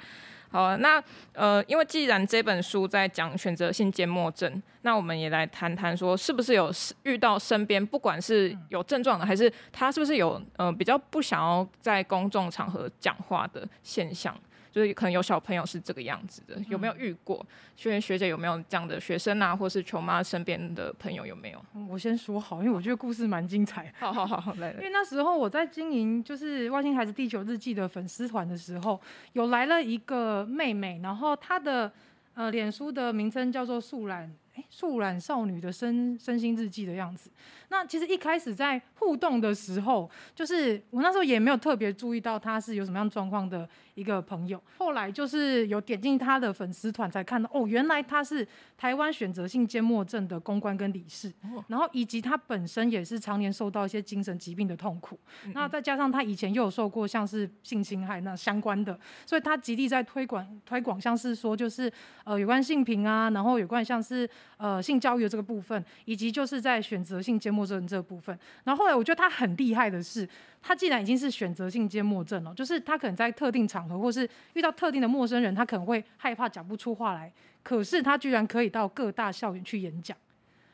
[0.49, 6.71] 好，那呃，因为既然这本书在讲选择性缄默症，那我们也来谈谈说，是不是有
[7.03, 14.33] 遇到身边不管是有症状的，还是他是不是有呃比较不想要在公众场合讲话的现象？
[14.71, 17.45] 就是可能有小朋友是这个样子的，有没有遇过？
[17.75, 21.61] 学员学姐有没有这样的学生啊，或是球妈身边的朋友有没有？
[21.89, 23.93] 我先说好，因为我觉得故事蛮精彩。
[23.99, 24.77] 好好好，来来。
[24.77, 29.01] 因为那时候我在经营就是《外星孩子地球日记》的粉丝团的时候，
[29.33, 31.91] 有来了一个妹妹，然后她的
[32.35, 34.31] 呃脸书的名称叫做素兰。
[34.69, 37.29] 素染少女的身身心日记的样子。
[37.69, 43.67] 那其实一开始在互动的时候，就是我那时候也没有特别注意到她是有什么样状况的
[43.97, 44.61] 一个朋友。
[44.77, 51.33] 后来就是有点进他的粉丝团，才看到哦，原来他是台湾选择性缄默症的公关跟理事，
[51.67, 55.19] 然后以及他本身也是常年受到一些精神疾病的痛苦。
[55.53, 61.91] 那再加上他以前又有受过像是性侵害那相关的，所以他极力在推广推广，像是说就是
[62.23, 64.29] 呃有关性平啊，然后有关像是。
[64.57, 68.35] 呃，性教育的这个部分，以及就是在选择性缄默症这个部分。
[68.63, 70.27] 然后后来我觉得他很厉害的是，
[70.61, 77.31] 他既然已经是选择性缄默症了，就是他可能在特定场合或是遇到特定的陌生人，他可能会害怕讲不出话来。
[77.63, 80.17] 可是他居然可以到各大校园去演讲，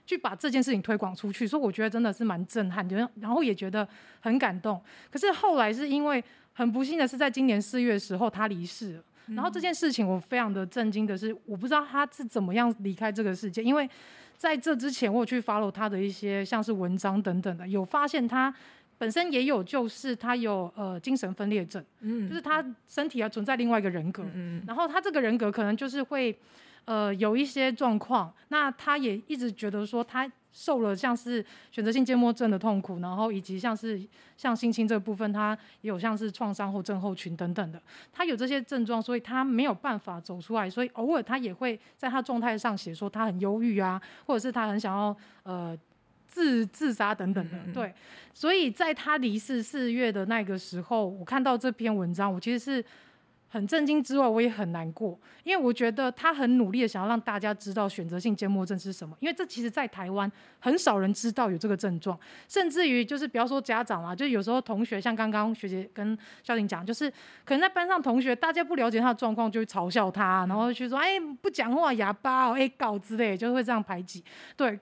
[0.06, 1.48] 去把这件事情推广出去。
[1.48, 2.88] 所以我觉得真的是蛮震撼，
[3.20, 3.88] 然后也觉得
[4.20, 4.80] 很感动。
[5.10, 9.04] 可是后来是因为很不幸的是，在今年四月的时候，他离世了。
[9.28, 13.90] 然后这件事情我非常的震惊的是，我不知道他是怎么样离开这个世界，因为
[14.38, 18.54] 在这之前我有去 follow 他的一些像是文章等等的，有发现他
[19.04, 26.34] 本身也有就是他有呃精神分裂症，嗯，就是他身体还存在另外一个人格，嗯，然后他这个人格可能就是会
[26.86, 30.32] 呃有一些状况，那他也一直觉得说他。
[30.56, 34.00] 受了像是选择性缄默症的痛苦，然后以及像是
[34.38, 45.76] 像性侵这个部分，他也有像是创伤后症候群等等的，他有这些症状，所以他没有办法走出来，所以偶尔他也会在他状态上写说他很忧郁啊，或者是他很想要呃
[46.34, 47.94] 自自杀等等的，对，
[48.34, 52.84] 所以在他离世四月的那个时候，我看到这篇文章，我其实是。
[53.54, 67.08] 很震惊之外，我也很难过，因为我觉得他很努力的想要让大家知道选择性缄默症是什么，因为这其实在台湾很少人知道有这个症状，甚至于就是不要说家长啦，就有时候同学，像刚刚学姐跟校婷讲，就是
[67.46, 74.24] 可能在班上同学，大家不了解他的状况，就会嘲笑他，然后去说哎不讲话哑巴哦，哎搞之类，就会这样排挤，
[74.58, 74.80] 对，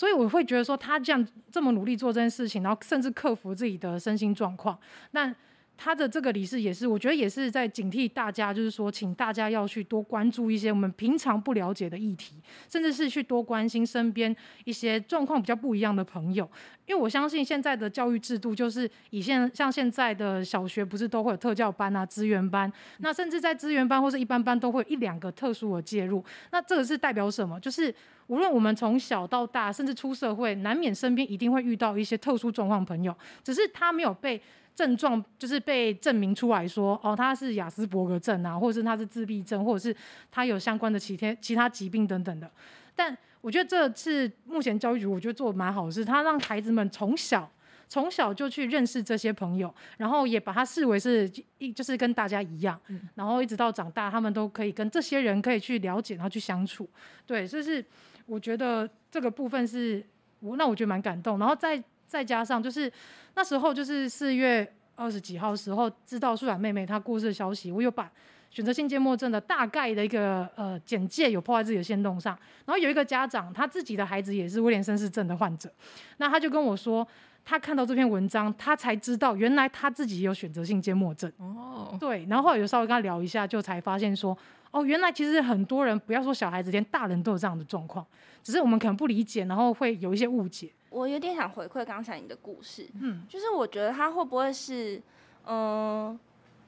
[0.00, 4.78] 所以我会觉得说他这样这么努力做这件事情，然后甚至克服自己的身心状况，
[5.10, 5.34] 那。
[5.82, 12.34] 他的这个理事也是，我觉得也是在警惕大家，就是说，请大家要去多关注一些我们平常不了解的议题，
[12.68, 14.36] 甚至是去多关心身边
[14.66, 16.44] 一些状况比较不一样的朋友。
[16.84, 26.22] 因为我相信现在的教育制度就是以现像现在的小学不是都会有特教班啊、资源班，那甚至在资源班或是一般班都会有一两个特殊的介入。
[26.52, 27.58] 那这个是代表什么？
[27.58, 27.94] 就是
[28.30, 34.40] 无论我们从小到大，甚至出社会，难免身边一定会遇到一些特殊状况朋友，只是他没有被。
[34.72, 39.94] 症状就是被证明出来说，哦，他是雅斯伯格症啊，或者是他是自闭症，或者是
[40.30, 42.50] 他有相关的其他其他疾病等等的。
[42.96, 47.50] 但我觉得这次目前教育局我觉得做的蛮好的，是他让孩子们从小
[47.88, 52.80] 从小就去认识这些朋友，然后也把他视为是一就是跟大家一样，
[53.16, 56.88] 然后一直到长大，他们都可以跟这些人可以去了解，然后去相处。
[57.26, 57.84] 对，就是
[58.30, 60.02] 我觉得这个部分是
[60.38, 61.82] 我那我觉得蛮感动，然后再。
[62.10, 62.92] 再加上就是
[63.36, 68.10] 那时候就是四月二十几号时候知道素兰妹妹她过世的消息，我有把
[68.50, 72.36] 选择性缄默症的大概的一个呃简介，有破在自己的限动上。
[72.66, 75.70] 然后有一个家长，他自己的孩子也是威廉森氏症的患者，
[76.16, 77.06] 那他就跟我说，
[77.50, 81.28] 他看到这篇文章，他才知道原来他自己有选择性缄默症。
[81.38, 84.38] 哦，对，然后后来有稍微跟他聊一下，就才发现说，
[84.70, 88.06] 哦，原来其实很多人不要说小孩子，连大人都有这样的状况，
[88.40, 90.70] 只是我们可能不理解，然后会有一些误解。
[90.90, 95.02] 我有点想回馈刚才你的故事，嗯，就是我觉得他会不会是，
[95.46, 96.20] 嗯、呃。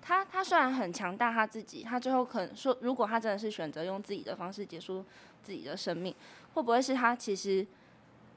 [0.04, 5.04] 他他虽然很强大，他自己，他最后可能说，如果他真的是选择用自己的方式结束
[5.44, 6.12] 自己的生命，
[6.54, 7.64] 会不会是他其实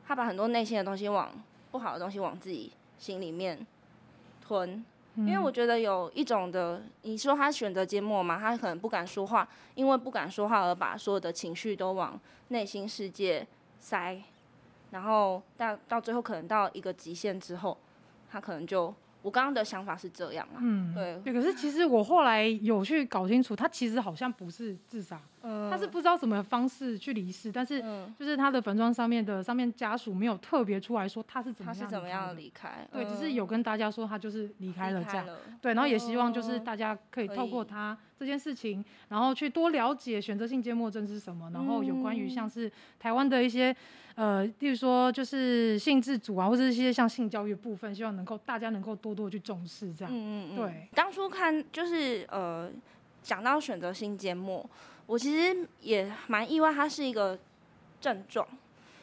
[0.05, 1.34] 他把很多内心的东西往
[1.75, 3.67] 不好的东西往自己心里面
[4.41, 4.81] 吞？
[5.17, 13.45] 因为我觉得有一种的，你说他选择缄默嘛，他可能不敢说话，因为不敢说话而把所有的情绪都往内心世界
[13.81, 14.23] 塞，
[14.91, 17.77] 然后到到最后可能到一个极限之后，
[18.31, 18.93] 他可能就。
[19.25, 25.19] 我刚刚的想法是这样啊，嗯，对，对，可是其实我后来有去搞清楚，他其实好像不是自杀。
[25.69, 27.79] 他是不知道什么方式去离世，但是
[28.17, 35.27] 就是他的坟庄上面的上面家属没有特别出来说他是怎么样，他是怎么样离开，对，只是有跟大家说他就是离开了这样，
[35.61, 43.75] 对，然后也希望就是大家可以透过他这件事情，然后去多了解选择性缄默症是什么，然后有关于像是台湾的一些
[44.15, 52.69] 呃，例如说就是性自主啊，或者一些像性教育部分，希望能够大家能够多多去重视这样，嗯嗯，对，当初看就是呃
[53.21, 54.67] 讲到选择性缄默。
[55.06, 57.38] 我其实也蛮意外，它是一个
[58.01, 58.47] 症状，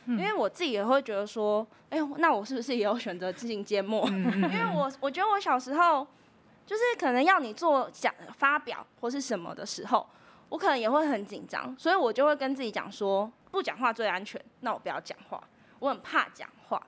[0.06, 4.04] 因为我自己也会觉得说，哎呦，那我是不是也有选择性缄默？
[4.10, 6.04] 因为我我觉得我小时候，
[6.66, 10.04] 就是可能要你做讲发表或是什么的时候，
[10.48, 15.40] 我可能也会很紧张，所以我就会跟自己讲说，不讲话最安全，那我不要讲话，
[15.78, 16.84] 我很怕讲话。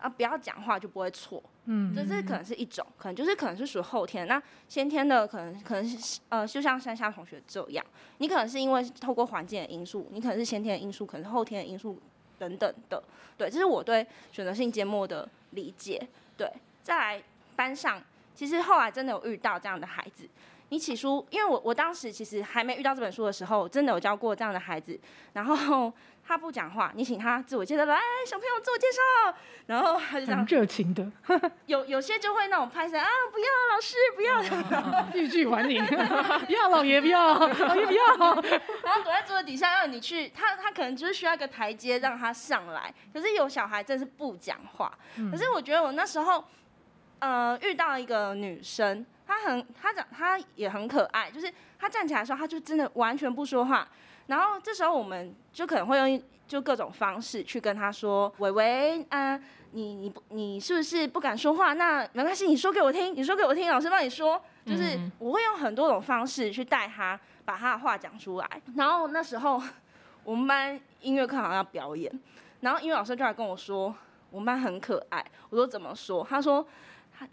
[0.00, 7.84] 啊，不要讲话就不会错，嗯，这这可能是一种，可能就是可能是属于后天，那先天的可能可能是呃，就像山下同学这样，
[8.18, 12.00] 你可能是因为透过环境的因素，你可能是先天的因素，可能是后天的因素
[12.38, 13.02] 等等的，
[13.36, 16.00] 对，这是我对选择性缄默的理解，
[16.36, 16.48] 对，
[16.84, 17.22] 再来
[17.56, 18.00] 班上，
[18.36, 20.28] 其实后来真的有遇到这样的孩子，
[20.70, 24.98] 你起初，因为我我当时其实还没遇到这本书的时候，真的有教过这样的孩子，
[25.32, 25.92] 然后。
[26.28, 31.10] 他不讲话，你请他自我介绍，来，小朋友自我介绍，然后他就这样热情的，
[31.64, 38.04] 有有些就会那种拍手啊，不要老师不要，欲拒还迎，不要老爷不要，老爷不要，
[38.84, 44.92] 然后躲在桌子底下让你去，他他可能就是需要一个台阶让他上来，可是有小孩真是不讲话，
[45.30, 46.44] 可是我觉得我那时候，
[47.20, 53.86] 呃，遇到一个女生，他很他长他也很可爱，就是他站起来的时候，他就真的完全不说话。
[54.26, 59.38] 然后这时候我们就可能会用就各种方式去跟他说：“伟伟，啊、
[59.72, 61.74] 你你不你是不是不敢说话？
[61.74, 64.40] 那没关系，你说给我听，你说给我听，老师帮你说。
[64.64, 68.62] 就是我会用很多种方式去带他把他的话讲出来。
[68.76, 69.62] 然后那时候
[70.24, 72.10] 我们班音乐课好像要表演，
[72.60, 73.94] 然后音乐老师就来跟我说，
[74.30, 75.22] 我们班很可爱。
[75.50, 76.26] 我说怎么说？
[76.28, 76.66] 他说。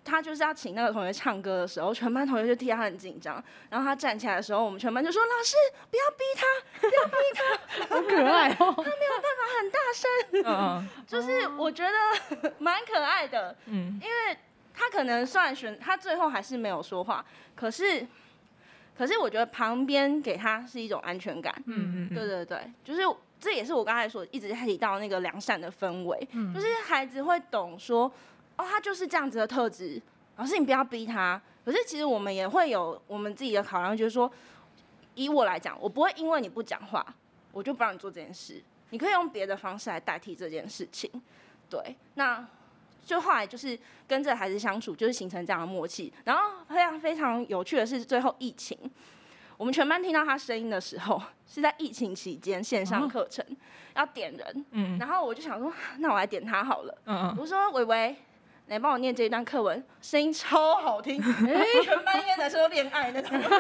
[0.04, 3.44] 他就是要请那个同学唱歌的时候，全班同学就替他很紧张。
[3.70, 5.56] 然后他站起来的时候，我们全班就说：“老师，
[5.92, 7.86] 不要逼他，不要逼他。
[7.96, 8.74] ”好可爱哦！
[8.76, 10.10] 他没有办法很大声。
[10.46, 13.56] 嗯，就是我觉得 蛮可爱的。
[13.66, 14.38] 嗯，因为
[14.74, 17.26] 他可能算选，他最后还是没有说话。
[17.56, 18.06] 可是，
[18.98, 21.54] 可是我觉得旁边给他是一种安全感。
[21.66, 23.02] 嗯嗯，对对对，就是
[23.40, 26.28] 这也是我刚才说一直提到那个良善的氛围。
[26.32, 28.12] 嗯，就是孩子会懂说。
[28.58, 30.02] 哦，他就是这样子的特质，
[30.38, 31.42] 老师你不要逼他。
[31.64, 34.32] 可是其实我们也会有我们自己的考量，就是说，
[35.16, 37.04] 以我来讲，我不会因为你不讲话，
[37.52, 38.62] 我就不让你做这件事。
[38.92, 41.10] 你可以用别的方式来代替这件事情。
[41.68, 42.48] 对，那
[43.04, 46.14] 就后来就是跟这个孩子相处，就是形成这样的默契。
[46.24, 48.78] 然后非常非常有趣的是，最后疫情，
[49.58, 53.58] 我们全班听到他声音的时候，是在疫情期间线上课程、哦、
[53.96, 58.16] 要点人，嗯，然后我就想说， 那我来点他好了，嗯嗯，我说伟伟。
[58.68, 63.40] 来帮我念这一段课文，声音超好听，全班应该男生都恋爱那种。
[63.40, 63.58] 然后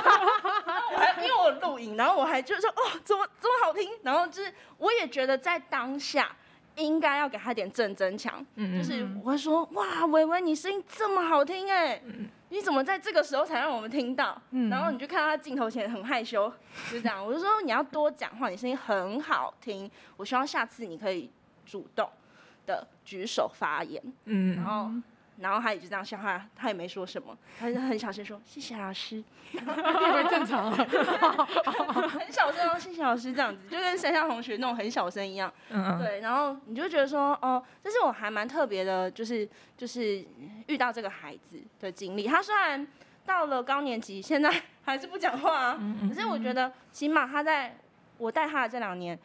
[0.93, 3.91] 我还因为我录影，然后我还就是说哦，怎么这么好听？
[4.01, 6.35] 然后就是我也觉得在当下
[6.77, 12.01] 应该要给他点正增强，就是我会说哇，伟伟你声音这么好听哎，
[12.49, 14.41] 你怎么在这个时候才让我们听到？
[14.71, 16.51] 然后你就看到他镜头前很害羞，
[16.91, 17.23] 就这样。
[17.23, 21.29] 我就说你要多讲话，你声音很好听，我希望下次你可以
[21.63, 22.09] 主动
[22.65, 24.91] 的举手发言，嗯，然后，
[25.39, 39.47] 然后他也就这样笑，他他也没说什么，他就很小声说谢谢老师，很正常， 很小声哦，谢谢老师这样子，就跟山下同学那种很小声一样，嗯，对，然后你就觉得说，哦，这是我还蛮特别的，就是
[39.77, 40.25] 就是
[40.67, 42.87] 遇到这个孩子的经历，他虽然
[43.25, 44.53] 到了高年级，现在
[44.83, 45.77] 还是不讲话啊。
[45.79, 46.09] 嗯嗯。
[46.09, 47.75] 可是我觉得，起码他在
[48.19, 49.17] 我带他的这两年，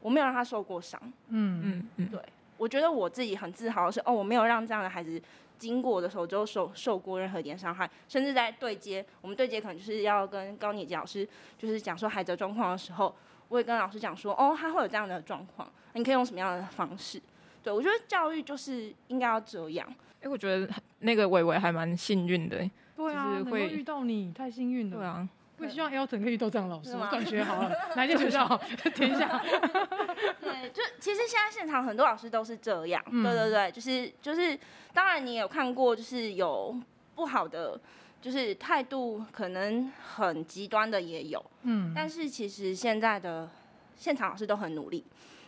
[0.00, 1.00] 我没有让他受过伤。
[1.28, 2.06] 嗯嗯嗯。
[2.08, 2.22] 对，
[2.58, 5.20] 我觉得我自己很自豪的是，哦，我没有让这样的孩子
[5.58, 13.14] 经过的时候就受受过任何一点伤害，甚至在对接，我们对接可能就是要跟高年级老师就是讲说孩子的状况的时候，
[13.48, 17.22] 我也跟老师讲说，哦，他会有这样的状况，你可以用什么样的方式？
[17.62, 19.86] 对，我觉得教育就是应该要这样。
[19.88, 20.68] 哎、欸，我觉得
[21.00, 22.58] 那个伟伟还蛮幸运的。
[22.96, 24.96] 对啊，能够遇到你太幸运了。
[24.96, 25.28] 对啊，
[25.58, 26.96] 我也希望 Elton 可以遇到这样的老师。
[26.96, 28.56] 我感觉好了，哪间学校好？
[28.94, 29.40] 填一下。
[30.40, 33.02] 对，就其实现在现场很多老师都是这样。
[33.10, 34.58] 嗯、对对对，就是就是，
[34.92, 36.74] 当然你也有看过，就是有
[37.14, 37.78] 不好的，
[38.22, 41.44] 就是态度可能很极端的也有。
[41.62, 41.92] 嗯。
[41.94, 43.48] 但是其实现在的
[43.96, 45.04] 现场老师都很努力，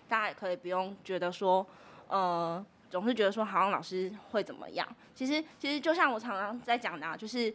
[0.09, 1.67] 大家也可以不用觉得说，
[2.09, 2.65] 呃。
[2.91, 4.85] 总是觉得说好像老师会怎么样，
[5.15, 7.55] 其实其实就像我常常在讲的，啊，就是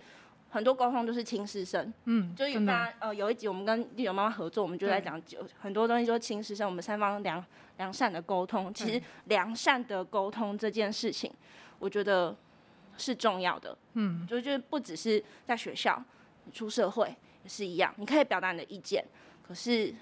[0.56, 7.44] 很多沟通都是亲师生，嗯，就有大家呃有一集我们跟丽友妈妈合作，我们就在讲就很多东西就是亲师生，我们三方良
[7.78, 11.30] 良善的沟通，其实良善的沟通这件事情，
[11.78, 12.34] 我觉得
[12.98, 16.02] 是重要的，嗯，就就是不只是在学校，
[16.54, 19.04] 出社会也是一样，你可以表达你的意见，
[19.46, 19.94] 可是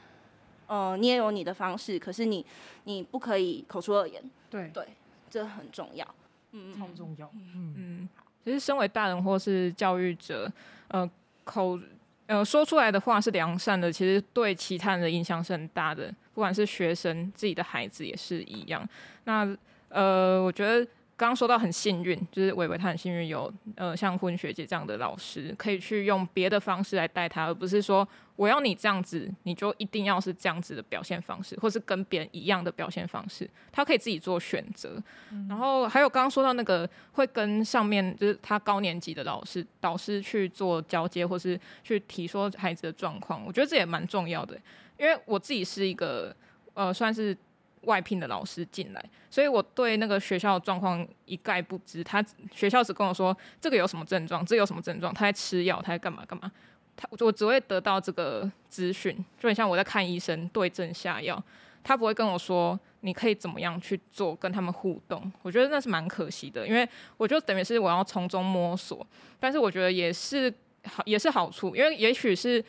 [0.67, 2.45] 呃你也有你的方式，可是你
[2.83, 4.69] 你不可以口出恶言，对。
[4.69, 4.87] 对。
[5.29, 6.07] 这很重要，
[6.51, 7.73] 嗯，超重要，嗯。
[7.75, 8.09] 嗯。
[8.43, 10.51] 其实，身为大人或是教育者，
[10.87, 11.09] 呃，
[11.43, 11.79] 口
[12.27, 18.87] 呃说出来的话是良善的，其实对其他人的影响是很大的，不管是学生、自己的孩子也是一样。
[19.25, 19.47] 那
[19.89, 20.87] 呃，我觉得。
[21.15, 28.05] 刚刚说到很幸运，就是伟伟他很幸运有呃像婚学姐这样的老师，可以去用别的方式来带他，而不是说
[28.35, 35.01] 我要你这样子，你就一定要是这样子的表现方式，或是跟别人一样的表现方式，他可以自己做选择。
[35.31, 44.59] 嗯、然后还有刚刚说到那个会跟上面就是他高年级的老师导师去做交接，或是去提说孩子的状况，我觉得这也蛮重要的，
[44.97, 46.35] 因为我自己是一个
[46.73, 47.37] 呃算是。
[47.83, 52.01] 外聘的老师进来，所以我对那个学校的状况一概不知。
[52.01, 56.49] 他学校只跟我说这个有什么症状，这个有什么症状，他在吃药，他在干嘛干嘛。
[56.95, 61.41] 他我只会得到这个资讯，就很像我在看医生对症下药。
[61.83, 65.29] 他不会跟我说你可以怎么样去做，跟他们互动。
[65.41, 66.87] 我觉得那是蛮可惜的，因为
[67.17, 69.05] 我就等于是我要从中摸索。
[69.37, 70.53] 但是我觉得也是
[70.85, 72.63] 好，也是好处，因为也许是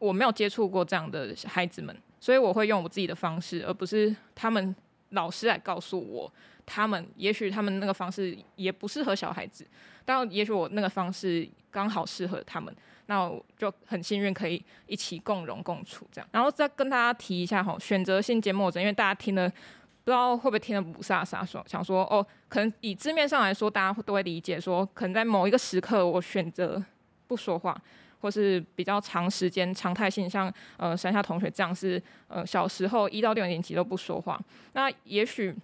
[0.00, 1.96] 我没有接触过这样的孩子们。
[2.20, 4.74] 所以我会用我自己的方式，而不是他们
[5.10, 6.32] 老师来告诉我，
[6.66, 9.64] 他们也许他们那个方式也不适合小孩子，
[10.04, 12.74] 但也许我那个方式刚好适合他们，
[13.08, 16.28] 那我就很幸运可以一起共荣共处这样。
[16.32, 26.82] 然后再跟大家提一下哈，选择性缄默症，因为大家听了不知道会不会听得雾煞煞，说想说哦，可能以字面上来说，大家都会理解说，可能在某一个时刻我选择
[27.26, 27.76] 不说话。
[28.20, 34.36] 或是比较长时间常态性，像呃山下同学这样是呃小时候一到六年级都不说话，
[34.72, 35.54] 那也许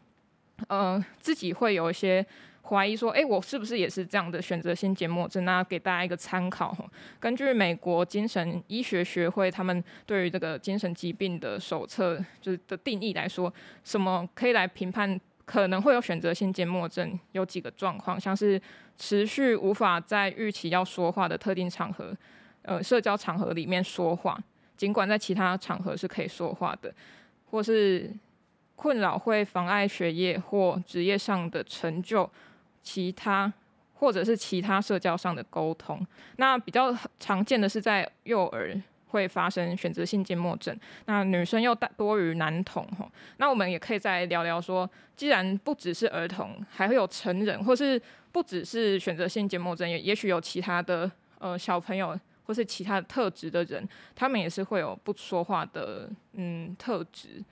[0.69, 2.25] 呃自己会有一些
[2.67, 5.45] 怀疑说，诶，我是不是也是这样的选择性缄默症？
[5.45, 6.75] 那给大家一个参考，
[7.21, 13.53] 根据美国精神医学学会他们对于这个精神疾病的手册就是的定义来说，
[13.85, 17.19] 什么可以来评判可能会有选择性缄默症？
[17.33, 18.61] 有几个状况，像是
[18.97, 22.17] 持续无法在预期要说话的特定场合。
[22.63, 24.43] 呃，社交场合里面说话，
[24.75, 26.91] 尽管在其他场合是可以说话的，
[27.51, 28.11] 或是
[28.75, 32.29] 困扰会妨碍学业或职业上的成就，
[32.85, 33.53] 其他
[33.95, 36.07] 或者是其他社交上的沟通。
[36.37, 43.11] 那比较常见的是在幼儿会发生选择性缄默症，那女生又大多于男童吼。
[43.39, 52.17] 那我们也可以再聊聊说，既然不只是儿童，还会有成人，或是不只是选择性缄默症，也也许有其他的呃小朋友。
[52.47, 57.43] 或是其他特质的人，他们也是会有不说话的嗯特质，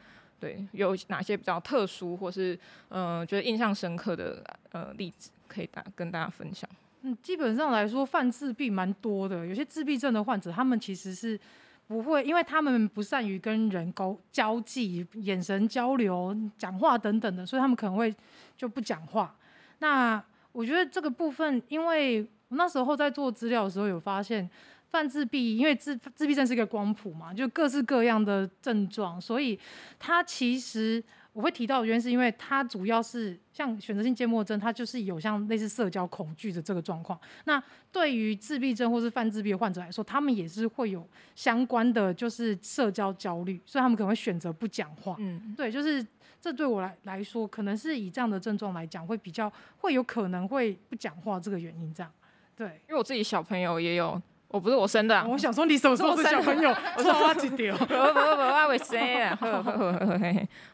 [0.42, 6.68] 对，有哪些比较特殊或是嗯、觉得印象深刻的呃例子可以大跟大家分享？
[7.02, 11.38] 嗯，基本上来说，犯自闭蛮多的，有些自闭症的患者，他们其实是
[11.86, 18.12] 不会，因为他们不善于跟人沟交际、眼神交流、讲话等等的，所以他们可能会
[18.56, 19.32] 就不讲话。
[19.78, 20.20] 那
[20.50, 24.50] 我觉得这个部分，因为我那时候在做资料的时候有发现。
[24.92, 29.58] 泛自闭，因为自自闭症是一个光谱嘛，就各式各样的症状，所以
[29.98, 37.18] 它其实我会提到的原因是因为它主要是像选择性缄默症，它就是有像类似社交恐惧的这个状况。
[37.46, 45.16] 那对于自闭症或是泛自闭的患者来说，他们也是会有相关的就是社交焦虑，所以他们可能会选择不讲话。
[45.20, 46.06] 嗯，对，就是
[46.38, 52.12] 这对我来来说，可能是以这样的症状来讲，会比较会有可能会不讲话这个原因这样。
[52.54, 54.20] 对，因为我自己小朋友也有。
[54.52, 56.68] 我不是我生的、啊，我想说你什么时候是小朋友？
[56.96, 57.74] 我说我几丢？
[57.74, 59.38] 不不不，我会生啊！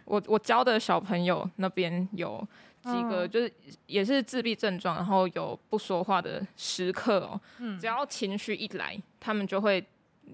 [0.04, 2.44] 我我教的小朋友那边有
[2.82, 3.50] 几个，就是
[3.86, 7.40] 也是自闭症状，然后有不说话的时刻哦。
[7.80, 9.82] 只要情绪一来，他们就会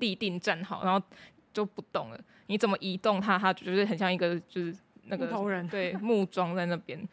[0.01, 1.05] 立定站好，然后
[1.53, 2.19] 就不动了。
[2.47, 4.75] 你怎么移动他，他就是很像一个就是
[5.05, 7.07] 那个木头人，对，木桩在那边。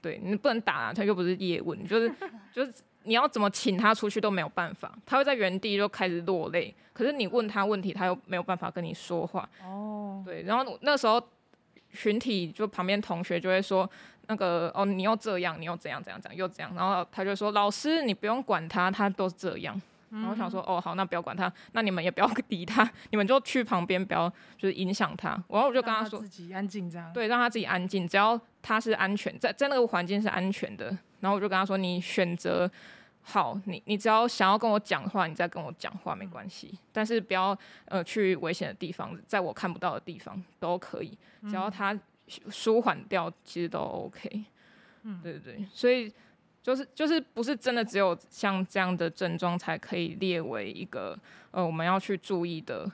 [0.00, 2.10] 对，你不能打啊，他又不是叶问，就是
[2.50, 2.72] 就是。
[3.04, 6.74] 你要怎么请他出去都没有办法，他会在原地就开始落泪。
[6.92, 9.48] 可是你问他问题，他又没有办法跟你说话。
[9.64, 11.22] 哦，对，然后那时候
[11.92, 13.88] 群体就旁边同学就会说，
[14.26, 19.80] 那个哦，你又这样，你又怎样怎样怎样又这样，然后他就说，老师你不用管他，他都这样。
[20.14, 25.30] 然后我想说，哦好，那不要管他，那你们也不要 理他，你们就去旁边，不要就是影响他。
[25.48, 27.12] 然后我就跟他说，自己安静这样。
[27.12, 30.86] 对，让他自己安静，只要他是安全，在在那个环境是安全的。
[31.20, 32.70] 然后我就跟他说：“你选择
[33.22, 36.78] 好，你你只要想要跟我讲话，你再跟我讲话没关系。
[36.92, 37.56] 但是不要
[37.86, 41.16] 呃去危险的地方，在我看不到的地方都可以。
[41.48, 41.98] 只要他
[42.50, 44.44] 舒缓掉，其实都 OK。
[45.04, 45.66] 嗯，对对对。
[45.72, 46.12] 所以
[46.64, 51.16] 就是就是不是真的只有像这样的症状才可以列为一个
[51.50, 52.90] 呃我们要去注意的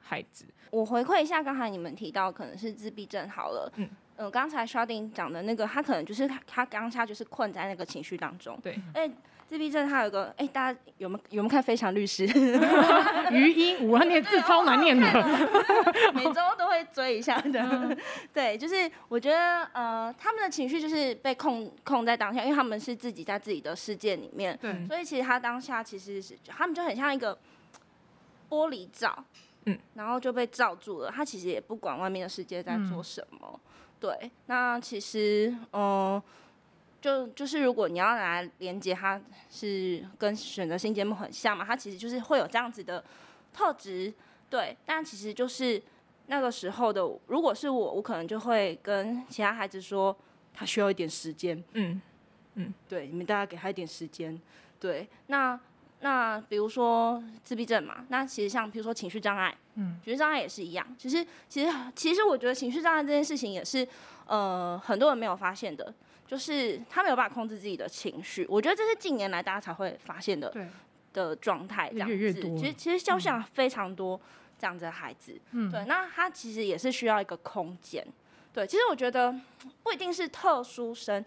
[0.00, 0.44] 孩子。
[0.70, 3.72] 我回馈一下刚才你们提到可能是自闭症好了。
[3.76, 3.88] 嗯。”
[4.18, 8.58] 嗯，刚才 Sharding 讲的那个，他可能就是他当下就是困在那个情绪当中。
[8.62, 8.80] 对。
[8.94, 9.10] 哎，
[9.46, 12.26] 自闭症他有个，哎，大家有没有有没有看《非常律师》？
[13.30, 15.06] 余英，我念字超难念的，
[16.12, 17.60] 每周都会追一下的。
[17.60, 17.96] 嗯、
[18.32, 24.58] 对，就是我觉得呃，他们的情绪就是被控控在当下，因为他们是自己在自己的世界里面。
[24.60, 24.86] 对。
[24.86, 27.38] 所以其实他当下其实是他们就很像一个
[28.50, 29.24] 玻璃罩，
[29.66, 31.10] 嗯，然后就被罩住了。
[31.10, 33.38] 他其实也不管外面的世界在做什么。
[33.52, 33.60] 嗯
[33.98, 36.22] 对，那其实，嗯、呃，
[37.00, 39.20] 就就是如果你要来连接，它
[39.50, 43.04] 是跟选择性节目很像嘛，它其实就是会有这样子的
[43.52, 44.12] 特质，
[44.50, 44.76] 对。
[44.84, 45.80] 但其实就是
[46.26, 50.16] 那个时候的，如果是我，我可能就会跟其他孩子说，
[50.52, 52.00] 他需要一点时间，嗯
[52.54, 54.40] 嗯，对，你们大家给他一点时间，
[54.80, 55.08] 对。
[55.28, 55.58] 那
[56.00, 59.56] 那比如说自闭症嘛，那其实像比如说情绪障碍。
[59.78, 60.86] 嗯，情绪障碍也是一样。
[60.98, 63.86] 其实，其实，其实，我觉得情绪障碍这件事情也是，
[64.26, 65.92] 呃，很多人没有发现的，
[66.26, 68.46] 就是他没有办法控制自己的情绪。
[68.48, 70.66] 我觉得这是近年来大家才会发现的，对
[71.12, 72.14] 的状态这样子。
[72.14, 72.32] 越越。
[72.32, 74.20] 其实，其实肖像非常多
[74.58, 75.38] 这样子的孩子。
[75.52, 75.70] 嗯。
[75.70, 78.06] 对，那他其实也是需要一个空间。
[78.52, 79.34] 对，其实我觉得
[79.82, 81.24] 不一定是特殊生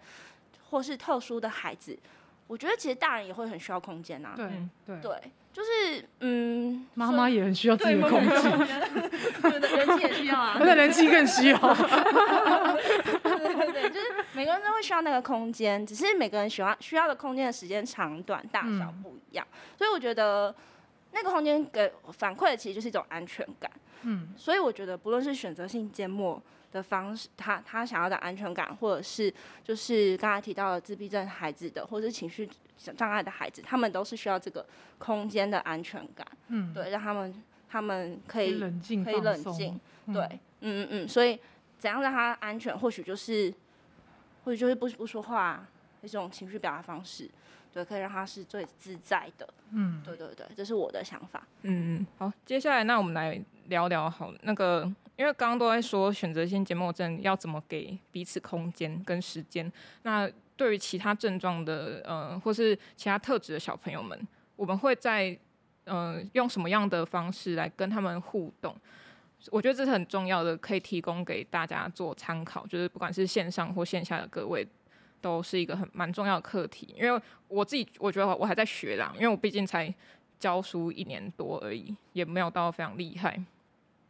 [0.70, 1.98] 或是特殊的孩子，
[2.48, 4.34] 我觉得其实大人也会很需要空间呐。
[4.36, 4.48] 对
[4.86, 5.32] 对对。
[5.52, 8.30] 就是嗯，妈妈也很需要自己的空间，
[9.50, 11.58] 人气也需要啊， 而且人气更需要。
[13.24, 20.54] 对对对，就是每个人都会需要那个空间，只是每个人喜欢需要的空间的时间长短大小不一样，嗯、所以我觉得
[21.12, 23.70] 那个空间给反馈的其实就是一种安全感。
[24.04, 32.48] 嗯，所以我觉得不论是选择性缄默的方式，他他想要的安全感，或者是就是刚才提到的自闭症孩子的，或者是情绪
[32.96, 34.66] 障碍的孩子，他们都是需要这个
[34.98, 36.26] 空间的安全感。
[36.48, 39.78] 嗯，对，让他们他们可以冷静，可以冷静。
[40.14, 40.24] 对，
[40.62, 41.38] 嗯嗯嗯，所以
[41.78, 43.54] 怎样让他安全，或许就是
[44.44, 45.66] 或者就是不不说话
[46.02, 47.30] 一种情绪表达方式，
[47.74, 49.48] 对，可以让他是最自在的。
[49.72, 51.48] 嗯，对对对，这是我的想法。
[51.64, 54.92] 嗯嗯，好，接下来那我们来聊聊好那个。
[55.18, 59.70] 因为刚刚都在说选择性缄默症要怎么给彼此空间跟时间，
[60.04, 64.18] 那对于其他症状的呃或是其他特质的小朋友们，
[64.56, 65.38] 我们会在
[65.84, 68.74] 呃用什么样的方式来跟他们互动？
[69.52, 72.68] 我觉得这是很重要的，可以提供给大家做参考。
[72.68, 74.68] 就是不管是线上或线下的各位，
[75.22, 76.94] 都是一个很蛮重要的课题。
[76.98, 79.94] 因为我自己我觉得我还在学啦，因为我毕竟才
[80.38, 83.42] 教书一年多而已，也没有到非常厉害。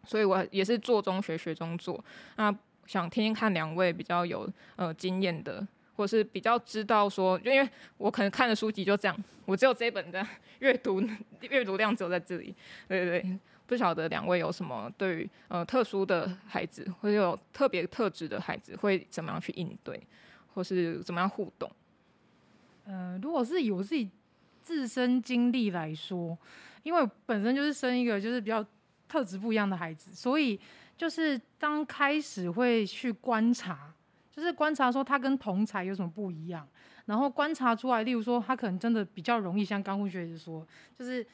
[0.05, 2.03] 所以我也是做中学，学中做。
[2.37, 2.53] 那
[2.87, 10.25] 想听听看两位比较有呃经验的，或是比较知道说，就因为我可能看的书籍就这样，我只有这一本的
[10.59, 11.03] 阅读
[11.41, 12.55] 阅读量只有在这里。
[12.87, 13.39] 对对对，
[13.69, 20.01] 不晓得两位有什么对于呃特殊的孩子，或者有特别特质的孩子会怎么样去应对，
[20.53, 21.71] 或是怎么样互动？
[22.85, 24.09] 呃，如果是以我自己
[24.63, 26.35] 自身经历来说，
[26.81, 28.65] 因为本身就是生一个就是比较。
[29.11, 30.59] 特质不一样的孩子，所以
[30.95, 33.91] 就是刚开始会去观察，
[34.31, 36.67] 就是观察说他跟同才有什么不一样，
[37.05, 40.63] 然后观察出来，例如说他可能真的比较容易像刚刚学姐说，
[40.95, 41.25] 就是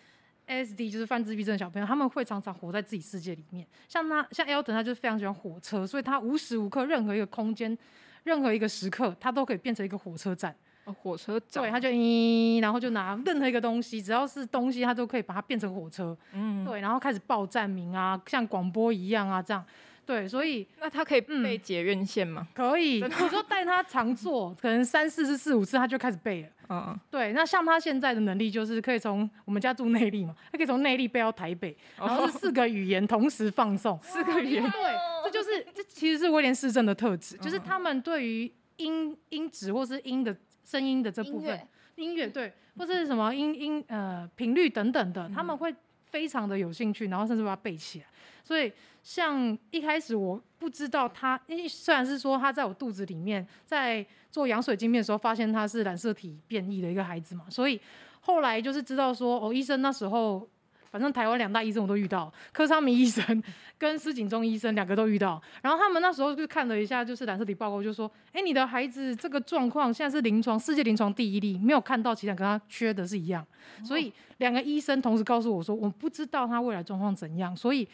[0.47, 3.65] ASD 就是犯自闭症的小朋友，他们会常常活在自己世界里面。
[3.87, 7.77] 像他像 Elton 他就非常喜欢火车，所以他无时无刻任何一个空间、
[8.23, 10.55] 任何一个时刻，他都可以变成一个火车站。
[10.85, 16.15] 哦，火车站，对，他就咦，然后就拿任何一个东西，只要是东西，他都可以把它变成火车。
[16.31, 19.65] 嗯，对，然后开始报站名啊，像广播一样啊，这样。
[20.05, 22.47] 对，所以那他可以背捷运线吗？
[22.53, 26.49] 可以，我说带他常坐，可能三四次、四五次，他就开始背了。
[26.69, 27.33] 嗯，对。
[27.33, 33.99] 那像他现在的能力，就是可以从我们家住内地嘛，他可以从内地背到台北，然后是四个语言同时放送。
[34.01, 34.95] 四个语言，对，
[35.25, 45.73] 这就是这其实是威廉市政的特质，就是他们对于音音质或是音的声音的这部分，音乐对，或是什么音音呃频率等等的，他们会
[46.05, 48.05] 非常的有兴趣，然后甚至把它背起来。
[48.45, 48.71] 所以，
[49.01, 57.81] 像一开始我不知道他，因为虽然是说他在我肚子里面，在做羊水镜片的时候，发现他是染色体变异的一个孩子嘛，所以
[58.19, 60.47] 后来就是知道说，哦，医生那时候，
[60.91, 63.43] 反正台湾两大医生我都遇到，柯昌明医生
[63.79, 73.43] 跟施景忠医生两个都遇到，然后他们那时候就看了一下，就是染色体报告，就说，哎，你的孩子这个状况现在是临床世界临床第一例，没有看到其他跟他缺的是一样，
[73.83, 77.87] 所以两个医生同时告诉我说，我不知道他未来状况怎样，所以。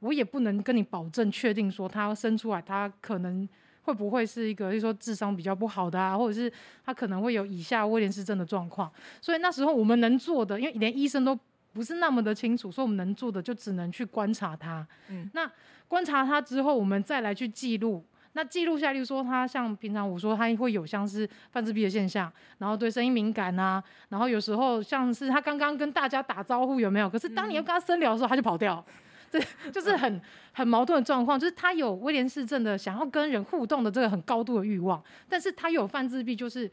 [0.00, 3.48] 我也不能跟你保证确定说他生出来他可能
[3.82, 6.52] 会不会是一个，就是说智商比较不好的啊，或者是
[6.84, 8.90] 他可能会有以下威廉氏症的状况。
[9.20, 11.38] 所以那时候我们能做的，因为连医生都
[11.72, 14.86] 不是那么的清楚，所以我们能做的就只能去观察他。
[15.08, 15.50] 嗯，那
[15.86, 18.04] 观察他之后，我们再来去记录。
[18.34, 27.08] 那记录下，例如说他像平常我说他会有像是泛自闭的现象，然后对声音敏感啊，然后有时候像是他刚刚跟大家打招呼有没有？
[27.08, 28.84] 可是当你要跟他深聊的时候，他就跑掉。
[29.30, 30.20] 对， 就是很
[30.52, 36.70] 很矛盾的状况，就是他有威廉氏症的想要跟人互动的这个很高度的欲望，但是他有泛自闭，就是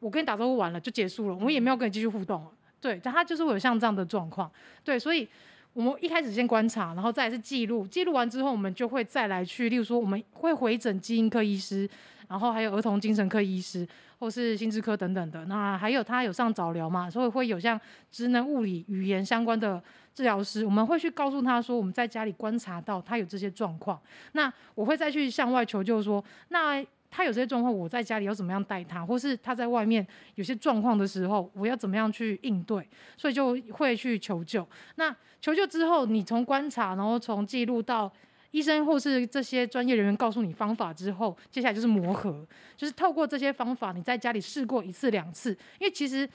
[0.00, 2.50] 我跟你打招呼完了就结束了，我也没有跟你继续互动了。
[2.80, 4.50] 对，但他就是会有像这样的状况。
[4.84, 5.26] 对，所以
[5.72, 11.88] 我们一开始先观察，然后再来是记录，记录完之后，我们就会再来去，例如说我们会回诊基因科医师，
[12.28, 13.86] 然后还有儿童精神科医师，
[14.18, 15.44] 或是心智科等等的。
[15.46, 19.82] 那还有他有上早疗嘛，所以会有像职能、物理、语言相关的。
[20.14, 23.96] 治疗师，我们会去告诉他说，我们在家里观察到他有这些状况，
[24.32, 30.04] 那我会再去向外求救说，那他有这些状况，我在家里要怎么样带他，或是他在外面
[30.34, 32.84] 有些状况的时候，我要怎么样去应对，
[33.16, 34.66] 所以就会去求救。
[34.96, 38.12] 那求救之后，你从观察，然后从记录到
[38.58, 42.46] 医生或是这些专业人员告诉你方法之后，接下来就是磨合，
[42.76, 46.28] 就是透过这些方法，你在家里试过一次两次，因为其实。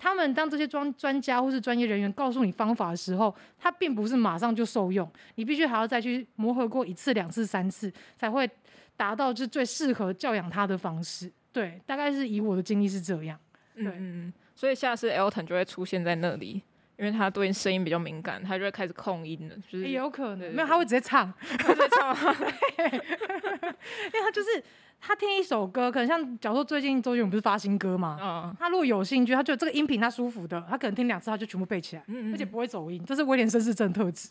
[0.00, 8.48] 他们当这些专专家或是专业人员告诉你方法的时候，他并不是马上就受用，你必须还要再去磨合过一次、两次、三次，才会
[8.96, 11.28] 达到就是最适合教养他的方式。
[11.52, 13.36] 对，大概是以我的经历是这样。
[13.74, 16.62] 对，嗯，所以下次 Elton 就会出现在那里，
[16.98, 19.54] 因为他对声音比较敏感，他就会开始控音了。
[19.70, 22.14] 就是也有可能，没有，他会直接唱， 他直接唱，
[22.92, 24.62] 因为他就是。
[25.00, 28.18] 他听一首歌，可能像假如说最近周杰伦不是发新歌嘛？
[28.20, 34.28] 嗯，他如果有兴趣，他觉得这个音频他舒服的，他可能听两次他就全部背起来，嗯嗯，而且不会走音，这是威廉绅士症特质。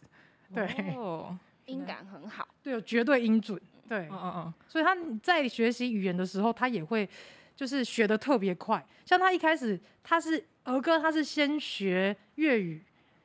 [0.54, 1.34] 对，哦，
[1.68, 3.58] 音感很好，对，有绝对音准，
[3.88, 4.94] 对，嗯嗯嗯，所以他
[5.24, 7.08] 在学习语言的时候，他也会
[7.56, 8.86] 就是学的特别快。
[9.06, 12.84] 像他一开始他是儿歌，他是先学粤语。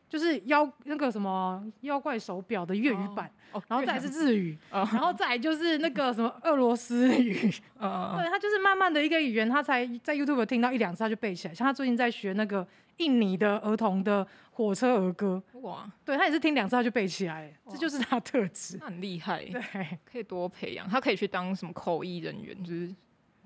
[0.09, 11.55] 就是妖那个什么妖怪手表的粤语版，哦、然后再是日语，哦、然后再就是那个什么俄罗斯语，哦、 对，他就是慢慢的一个语言，他才在 YouTube 听到一两次他就背起来。
[11.55, 12.68] 像他最近在学那个
[12.99, 17.72] 印尼的儿童的火车儿歌，哇，对他也是听两次他就背起来，哇。
[17.72, 22.95] 这就是他特质，他很厉害，对，可以多培养，他可以去当什么口译人员，就是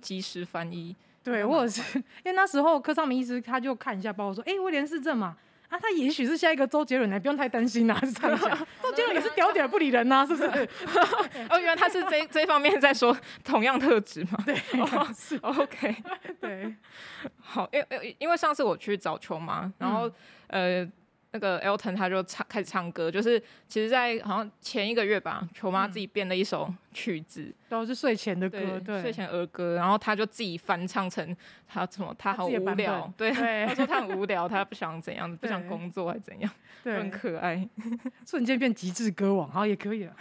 [0.01, 5.37] 即时翻译，对，或者是因为那时候柯尚明医师他就看一下包，说，哎，威廉市政嘛。
[5.69, 8.57] 啊，他也许是下一个周杰伦，呢不用太担心呐、啊，是这样讲。
[8.81, 10.49] 周杰伦也是屌屌不理人呐、啊，是不是？
[11.51, 14.39] 哦，原来他是这这方面在说同样特质嘛？
[14.47, 15.97] 对， 哦、是 OK。
[16.41, 16.73] 对，
[17.41, 20.09] 好，因为因为上次我去找球嘛，然后、
[20.47, 20.93] 嗯、呃。
[21.37, 31.37] 那个 Elton 他就唱开始唱歌，就是其实，在好像前一个月吧，球妈自己编了一首曲子，都是睡前的歌，睡前儿歌，然后他就自己翻唱成
[31.69, 36.51] 他什么，他很无聊，对，对他说他很无聊，他不想怎样，不想工作还是怎样，
[36.83, 37.69] 对，很可爱，
[38.27, 40.17] 瞬间变极致歌王，好也可以了。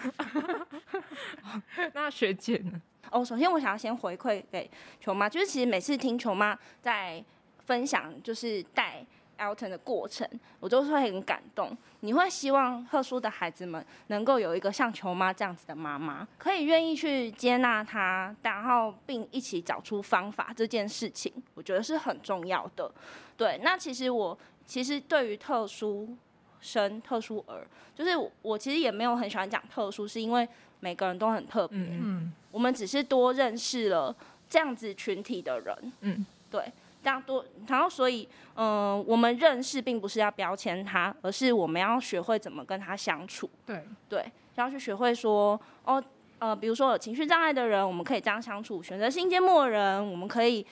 [1.95, 2.81] 那学姐呢？
[3.09, 7.23] 哦，首先我想要先回馈给球妈，就是其实每次听球妈在
[7.59, 9.05] 分享，就是带。
[9.37, 10.27] Elton 的过程，
[10.59, 11.75] 我都是会很感动。
[12.01, 20.53] 你会希望特殊的孩子们能够有一个像球妈这样子的妈妈，可以愿意去接纳他，然后并一起找出方法。
[20.55, 22.91] 这件事情，我觉得是很重要的。
[23.35, 26.15] 对，那其实我其实对于特殊
[26.61, 27.65] 生、特殊儿，
[27.95, 30.47] 就是我，我其实也没有很喜欢讲特殊，是因为
[30.79, 31.77] 每个人都很特别。
[31.79, 34.15] 嗯，我们只是多认识了
[34.47, 35.93] 这样子群体的人。
[36.01, 36.71] 嗯，对。
[37.05, 43.47] 这样多，然后所以，嗯、呃，我们认识并不是要标签他，而是我们要学会怎么跟他相处。
[43.63, 46.03] 对对，要去学会说，哦，
[46.39, 50.65] 呃，比如说有情绪障碍的人，我们可以这样相处；选择性缄默的人，我们可以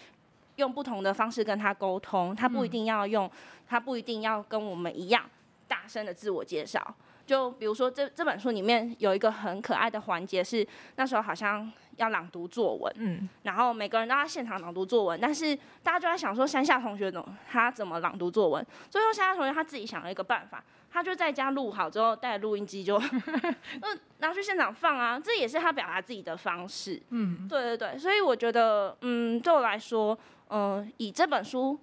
[0.55, 2.35] 用不同的方式跟他沟通。
[2.35, 3.31] 他不一定要用，嗯、
[3.67, 5.23] 他不一定要跟我们一样
[5.67, 6.95] 大声的自我介绍。
[7.25, 10.65] 就比如说这这本书里面有一个很可爱的环节是，
[10.97, 18.65] 那时候好像要朗读作文，嗯，然后每个人都要现场朗读作文，但是大家就在想说山下同学怎他怎么朗读作文？
[18.89, 22.97] 最后山下同学他自己想了一个办法，他就在家录好之后带录音机就，
[23.81, 30.17] 嗯，拿去现场放啊，这也是他表达自己的方式，嗯，对对对，所以我觉得，嗯，对我来说，
[30.49, 31.79] 嗯、呃，以这本书。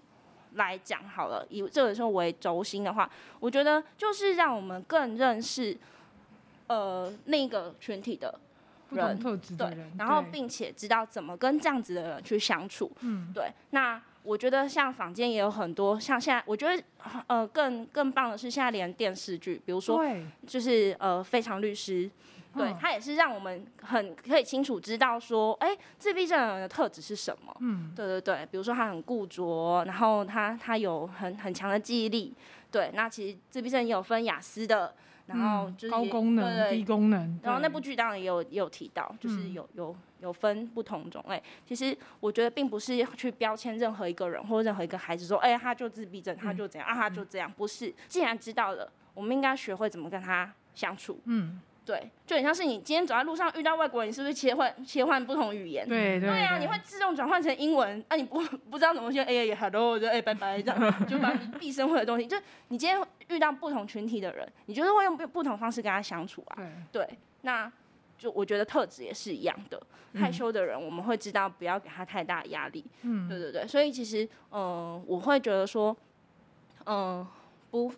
[0.54, 5.76] 来讲好了，以这本书为轴心的话，我觉得就是让我们更认识，
[6.66, 8.38] 呃，那一个群体的
[8.90, 9.18] 人，
[9.56, 12.90] 对，然后并且知道怎么跟这样子的人去相处。
[13.00, 13.52] 嗯，对。
[13.70, 16.82] 那我觉得像坊间也有很多，像现在我觉得
[17.26, 20.04] 呃更更棒的是现在连电视剧，比如说
[20.46, 22.10] 就是呃非常律师。
[22.54, 27.56] 对，他也是让我们很可以清楚知道说，哎，自闭症人的特质是什么？
[27.60, 32.34] 嗯，对对对，比如说他很固着，然后他他有很很强的记忆力。
[32.70, 34.94] 对，那其实自闭症也有分雅思的，
[35.26, 37.40] 然后就是、嗯、高功能、低功能。
[37.42, 41.42] 然后那部剧当然也有也有提到，就是有有有分不同种类。
[41.66, 47.52] 其实我觉得并不是去标签任何一个人或者任何一个孩子说，哎，他就自闭症，他就怎样、嗯、啊，他就这样。
[47.56, 51.20] 不是，既然知道了，我们应该学会怎么跟他相处。
[51.24, 51.60] 嗯。
[51.84, 55.88] 对，就很像是你今天走在路上遇到外国人，你是不是切换切换不同语言？
[55.88, 56.28] 对对，对。
[56.28, 62.36] 对啊，你会自动转换成英文， 啊，你不不知道怎么说，哎呀，hello，就哎拜拜这样， 就把你毕生会的东西，就
[62.68, 66.58] 你今天遇到不同群体的人，你就是会用不同方式跟他相处啊。
[66.92, 67.04] 对。
[67.04, 67.72] 对，那
[68.16, 69.82] 就我觉得特质也是一样的，
[70.14, 72.84] 害羞的人我们会知道不要给他太大压力。
[73.02, 73.28] 嗯。
[73.28, 75.96] 对对对，所以其实嗯、呃，我会觉得说，
[76.84, 77.28] 嗯、呃，
[77.72, 77.92] 不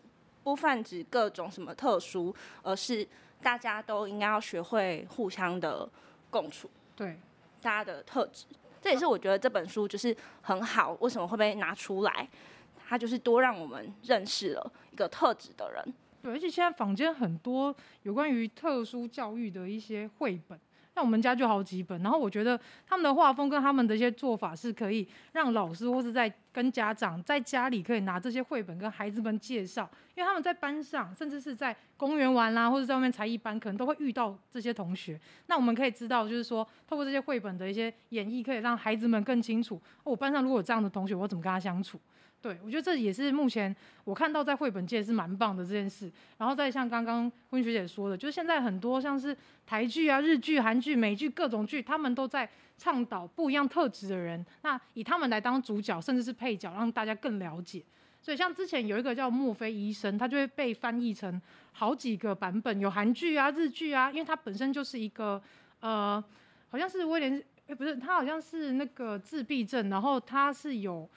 [0.44, 3.06] 不泛指各种什么特殊，而是。
[3.42, 5.88] 大家都应该要学会互相的
[6.30, 7.18] 共处，对，
[7.60, 8.46] 大家的特质，
[8.80, 12.28] 这也是我觉得这本书就是很好，为什么会被拿出来？
[12.86, 15.94] 它就是多让我们认识了一个特质的人。
[16.22, 17.74] 对，而且现在坊间很多
[18.04, 20.58] 有关于特殊教育的一些绘本。
[20.94, 35.18] 像我们家就好几本，然后我觉得他们的画风跟他们的一些做法是可以让老师或是在跟家长在家里可以拿这些绘本跟孩子们介绍，因为他们在班上甚至是在公园玩啦，或者在外面才艺班，可能都会遇到这些同学。
[35.46, 41.98] 那我们可以知道，就是说透过这些绘本的一些演绎，可以让孩子们更清楚，我班上如果有这样的同学，我怎么跟他相处。
[42.42, 46.10] 对，我觉得这也是目前我看到在绘本界是蛮棒的这件事。
[46.38, 57.80] 然后再像刚刚温学姐说的，就是现在很多像是台剧啊、日剧、韩剧、美剧各种剧，他们都在倡导不一样特质的人，那以他们来当主角，甚至是配角，让大家更了解。
[58.20, 61.40] 所以像之前有一个叫墨菲医生，他就会被翻译成
[61.70, 65.40] 好几个版本，有韩剧啊、日剧啊，因为他本身就是一个
[65.78, 66.22] 呃，
[66.70, 71.08] 好像是威廉，哎，不是，他好像是那个自闭症，然后他是有。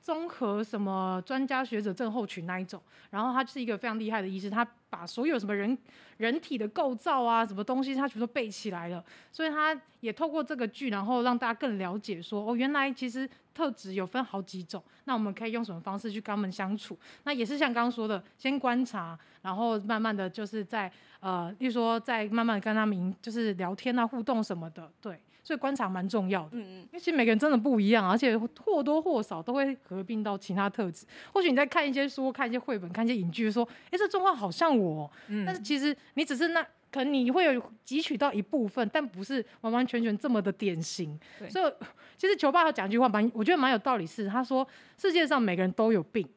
[0.00, 2.80] 综合什么专家学者症候群那一种，
[3.10, 5.76] 然后他是一个非常厉害的医师，他把所有什么人
[6.16, 16.98] 人体的构造啊，什么东西他全都背起来了，所以他也透过这个剧，然后让大家更了解说，哦，原来其实特质有分好几种，那我们可以用什么方式去跟他们相处？
[17.24, 20.90] 那也是像刚刚说的，先观察，然后慢慢的就是在
[21.20, 25.20] 呃，例如说再慢慢跟他们就是聊天啊、互动什么的，对。
[25.42, 31.06] 所以观察蛮重要的，嗯嗯，因为其实每个人真的不一样，而且或多或少都会合并到其他特质。
[31.32, 41.18] 或许你在看一些书、看一些绘本、看一些影剧，说，哎，这状况好像我，嗯，但是其实你只是那，可能你会有汲取到一部分，但不是完完全全这么的典型。
[41.48, 41.72] 所以
[42.16, 44.66] 其实球爸他讲一句话蛮，我觉得蛮有道理，是他说
[44.98, 46.28] 世界上每个人都有病，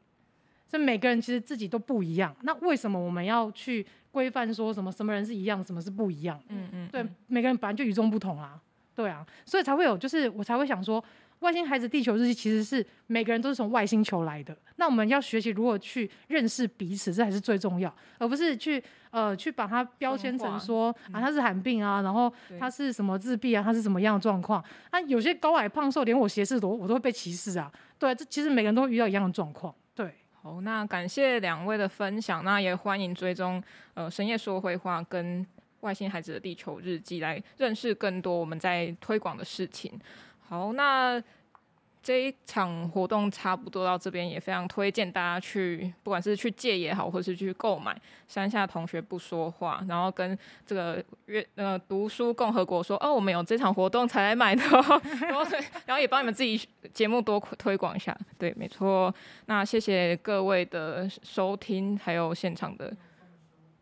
[0.68, 2.36] 所以每个人其实自己都不一样。
[2.44, 6.40] 那为什么我们要去规范说什么什么人是一样，什么是不一样？
[6.50, 8.62] 嗯嗯，对，每个人本来就与众不同啊。
[8.96, 11.04] 对啊，所以才会有，就是我才会想说，
[11.40, 14.56] 外星孩子地球日记其实是每个人都是从外星球来的。
[14.76, 18.82] 那我们要学习如何去认识彼此，这才是最重要，而不是去
[19.12, 24.64] 呃去把它标签成说啊他是罕病啊，然后他是什么自闭啊，他是什么样的状况。
[24.92, 27.72] 那有些高矮胖瘦，连我斜视都我都会被歧视啊。
[28.00, 29.74] 对，这其实每个人都遇到一样的状况。
[29.96, 33.62] 对，好，那感谢两位的分享，那也欢迎追踪
[33.94, 35.46] 呃深夜说会话跟。
[35.84, 39.92] 外星孩子的地球日记，来认识更多我们在推广的事情。
[40.50, 41.22] 好，那
[42.02, 47.94] 这一场活动差不多到这边，也非常推荐大家去，不管是去借也好，或是去购买
[48.28, 54.84] 《山下同学不说话》，然后跟这个阅呃读书共和国说哦，我们有这场活动才来买的，然
[55.34, 55.46] 后
[55.86, 56.60] 然后也帮你们自己
[56.94, 58.14] 节目多推广一下。
[58.38, 59.14] 对，没错。
[59.46, 62.94] 那谢谢各位的收听，还有现场的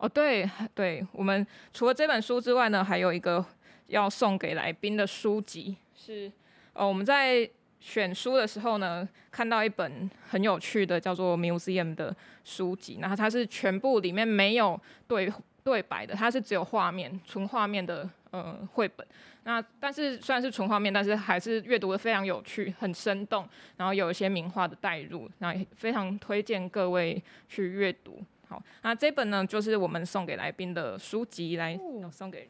[0.02, 3.46] 哦，对 对，我们除了这本书之外呢，还有一个
[3.88, 6.32] 要送给来宾的书籍是
[6.74, 7.50] 哦，我们在。
[7.84, 15.28] 选书的时候呢，看到一本很有趣的叫做《Museum》的书籍，然后它是全部里面没有对
[15.64, 19.04] 对白的，它是只有画面，纯画面的呃绘本。
[19.46, 28.24] 那但是虽然是纯画面，但是还是阅读的非常有趣，很生动，然后有一些名画的代入，那也非常推荐各位去阅读。
[28.52, 31.80] 好，那这本呢就是我们送给来宾的书籍，来
[32.12, 32.50] 送给，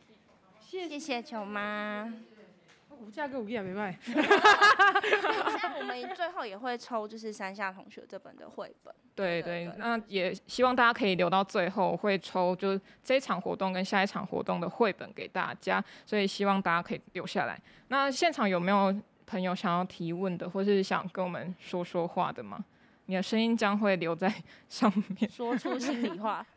[0.60, 2.12] 谢谢球妈。
[3.00, 3.96] 五价跟五价没卖。
[4.06, 8.94] 那我们最后也会抽，就是山下同学这本的绘本。
[9.14, 17.60] 对对，对，那也希望大家可以留到最后，会抽就是这一场活动跟下一场活动的绘本给大家，所以希望大家可以留下来。
[17.90, 18.96] 那现场有没有
[19.28, 22.64] 朋友想要提问的，或是想跟我们说说话的吗？
[23.12, 24.34] 你的声音将会留在
[24.72, 24.90] 上
[25.20, 26.48] 面，说出心里话。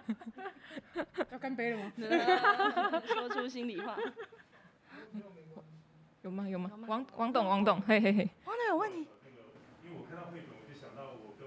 [1.30, 1.92] 要干杯了吗？
[3.04, 3.94] 说出心里话。
[6.24, 6.48] 有吗？
[6.48, 6.70] 有吗？
[6.88, 8.26] 王王董，王董，嘿嘿嘿。
[8.46, 9.06] 王董有问题。
[9.84, 11.44] 因为我看到绘本，我就想到我跟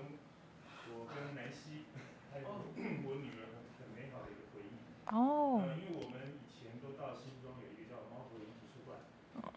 [0.93, 1.89] 我跟南希，
[2.32, 3.49] 还有我女儿
[3.82, 4.77] 很美好的一个回忆。
[5.09, 5.65] 哦。
[5.73, 9.01] 因为我们以前都到新庄有一个叫猫头鹰图书馆，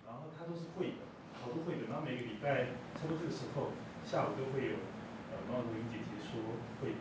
[0.08, 1.04] 然后它都是绘本，
[1.44, 3.76] 好多绘本，然后每个礼拜差不多这个时候
[4.12, 4.76] 下午都会有
[5.32, 6.36] 呃猫头鹰姐姐说
[6.84, 7.00] 绘本。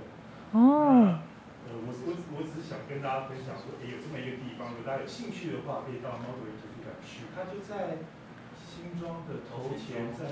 [0.55, 1.20] 哦。
[1.68, 2.09] 呃，我我
[2.39, 7.28] 我只是想跟大家分享说，诶，有这么一个地方，如果大家有兴趣的话，可以到猫头鹰图书馆去。
[7.36, 7.99] 它就在
[8.55, 10.32] 新庄的头前站，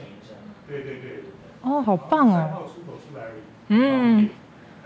[0.63, 1.27] 对对对。
[1.67, 2.47] 哦，好棒哦。
[2.47, 3.43] 三号出口出来而已。
[3.75, 4.31] 嗯。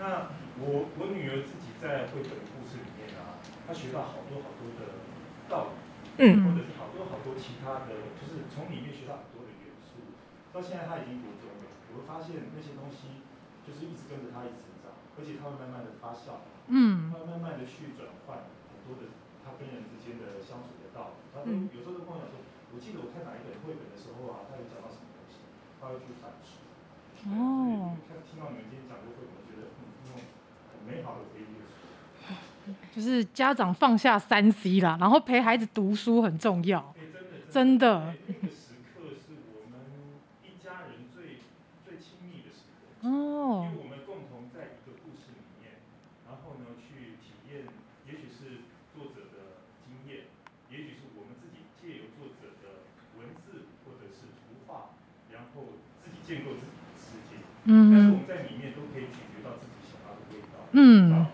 [0.02, 3.38] 那我我女儿自己在绘本的故事里面啊，
[3.70, 4.98] 她学到好多好多的
[5.46, 5.78] 道理，
[6.18, 10.02] 嗯，或者是好多好多其他的，就是从里面学到很多的元素。
[10.50, 11.63] 到现在她已经读中了，
[11.94, 13.22] 我会发现那些东西
[13.62, 14.74] 就是一直跟着她一直。
[15.14, 19.14] 而且他会慢慢的发酵，嗯，他会慢慢的去转换很多的
[19.46, 21.30] 他跟人之间的相处的道理。
[21.30, 22.42] 他都有时候都跟我讲说，
[22.74, 25.38] 我记得我看哪一本绘本的时候啊，他有讲到什么东西，
[25.78, 26.58] 他会去反刍。
[27.30, 27.94] 哦。
[28.10, 31.62] 看听到你们今天讲这个绘本，我觉得嗯，那种很美好的回忆。
[32.90, 36.92] 就是家长放下三 C 啦，然后陪孩子读书很重要。
[37.46, 38.18] 真的
[38.50, 39.78] 时刻是我们
[40.42, 41.38] 一家人最
[41.86, 42.42] 最亲密
[49.34, 50.24] 的经验，
[50.70, 52.88] 也许是我们自己借由作者的
[53.20, 54.96] 文字或者是图画，
[55.32, 57.44] 然后自己建构自己的世界。
[57.64, 60.64] 嗯，但是我们在里面都可以咀嚼到自己想要的味道。
[60.72, 61.30] 嗯，啊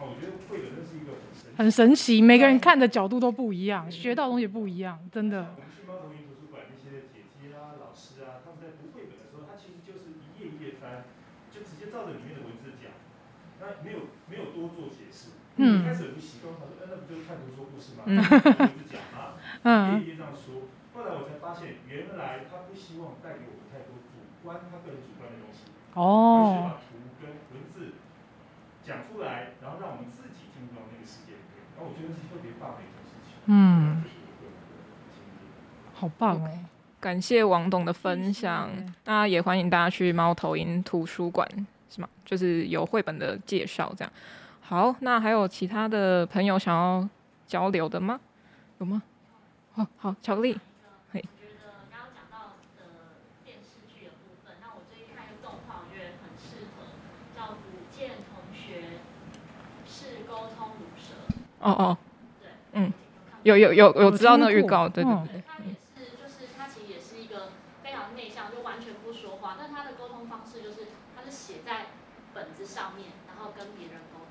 [0.00, 1.14] 我觉得绘本真是一个
[1.56, 5.54] 很神奇，每个人看的角度都不一样，学到东西不一样，真的。
[5.54, 11.06] 我们去猫头鹰图书馆那些姐姐啊、老师啊，他们在读绘本的时候，他其实就是一页一页翻，
[11.54, 12.90] 就直接照着里面的文字讲，
[13.62, 15.30] 那没有没有多做解释。
[15.56, 15.80] 嗯。
[15.80, 18.16] 一开始很不习惯，他说：“哎，那不就是看图说故事吗？”嗯。
[18.16, 19.38] 文字讲吗？
[19.64, 20.00] 嗯。
[20.00, 25.70] 一页一页这样说，后来我才发现，原来他不希望带给我们太多主观，他个人主观的东西。
[25.94, 27.94] 哦，把图跟文字
[28.82, 31.62] 讲出来，然后让我们自己进入到那个世界里面。
[31.76, 33.38] 然后我觉得是特别棒的一件事情。
[33.46, 34.02] 嗯，
[35.94, 36.50] 好棒哦！
[37.00, 38.70] 感谢王董的分享。
[39.04, 41.48] 那也欢迎大家去猫头鹰图书馆，
[41.90, 42.08] 是吗？
[42.24, 44.12] 就是有绘本的介绍这样。
[44.66, 47.06] 好，那还有其他的朋友想要
[47.46, 48.18] 交流的吗？
[48.78, 49.02] 有吗？
[49.74, 50.58] 哦，好，巧克力。
[61.60, 61.96] 哦哦，
[62.42, 62.50] 对，
[62.82, 62.92] 嗯，
[63.42, 65.42] 有有有有知道那个预告，对对对。
[65.56, 67.52] 他也是，就是他其实也是一个
[67.82, 71.86] 非常内向，就完全不说话，但他的沟通方式就是他是写在
[72.34, 74.23] 本子上面，然后跟别人沟通，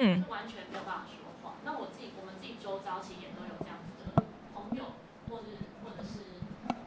[0.00, 1.60] 嗯，完全没有办法说话。
[1.62, 4.24] 那我自己，我们自己周遭其实也都有这样子的
[4.56, 4.96] 朋友，
[5.28, 5.52] 或者
[5.84, 6.40] 或者是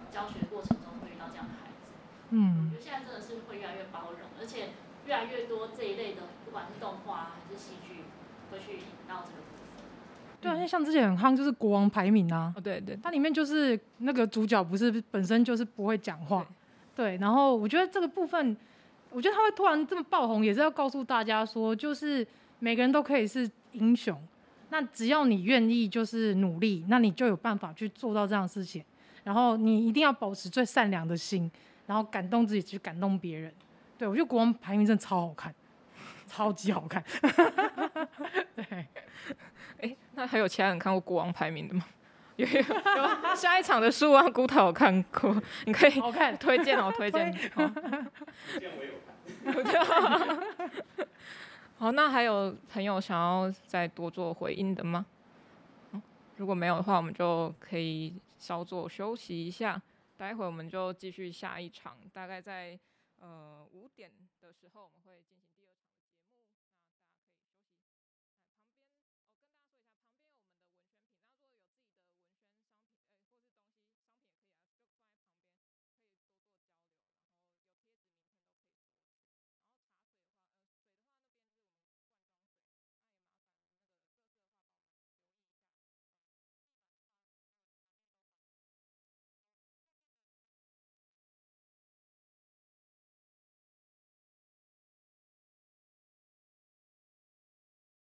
[0.09, 1.93] 教学过程中会遇到这样的孩子，
[2.31, 4.73] 嗯，我觉得现在真的是会越来越包容，而且
[5.05, 8.01] 越来越多这一类的，不管是动画还是戏剧，
[8.49, 9.45] 会去引到这个。
[10.41, 12.51] 对啊，像之前很夯，就是国王排名啊。
[12.57, 16.45] 哦，对对，它里面就是那个主角不是本身就是不会讲话，
[16.95, 17.17] 对，对。
[17.21, 18.57] 然后我觉得这个部分，
[19.11, 22.27] 我觉得他会突然这么爆红，也是要告诉大家说，就是
[22.63, 24.17] 每个人都可以是英雄。
[24.69, 28.81] 那只要你愿意，就是努力，那你就有办法去做到这样的事情。
[29.25, 31.51] 然后你一定要保持最善良的心，
[31.87, 33.53] 然后感动自己去感动别人。
[33.97, 35.53] 对，我觉得国王排名真的超好看，
[36.25, 37.03] 超级好看。
[38.55, 38.87] 对，
[39.81, 41.83] 哎、那还有其他人看过国王排名的吗？
[42.37, 45.35] 有 有有，下一场的书啊，古塔有看过，
[45.65, 47.37] 你可以好看，推荐哦，推荐。
[51.77, 55.05] 好，那还有朋友想要再多做回应的吗？
[56.37, 59.81] 如果没有的话，我们就可以稍作休息一下，
[60.17, 62.79] 待会我们就继续下一场，大概在
[63.19, 64.09] 呃五点
[64.39, 65.42] 的时候我们会进。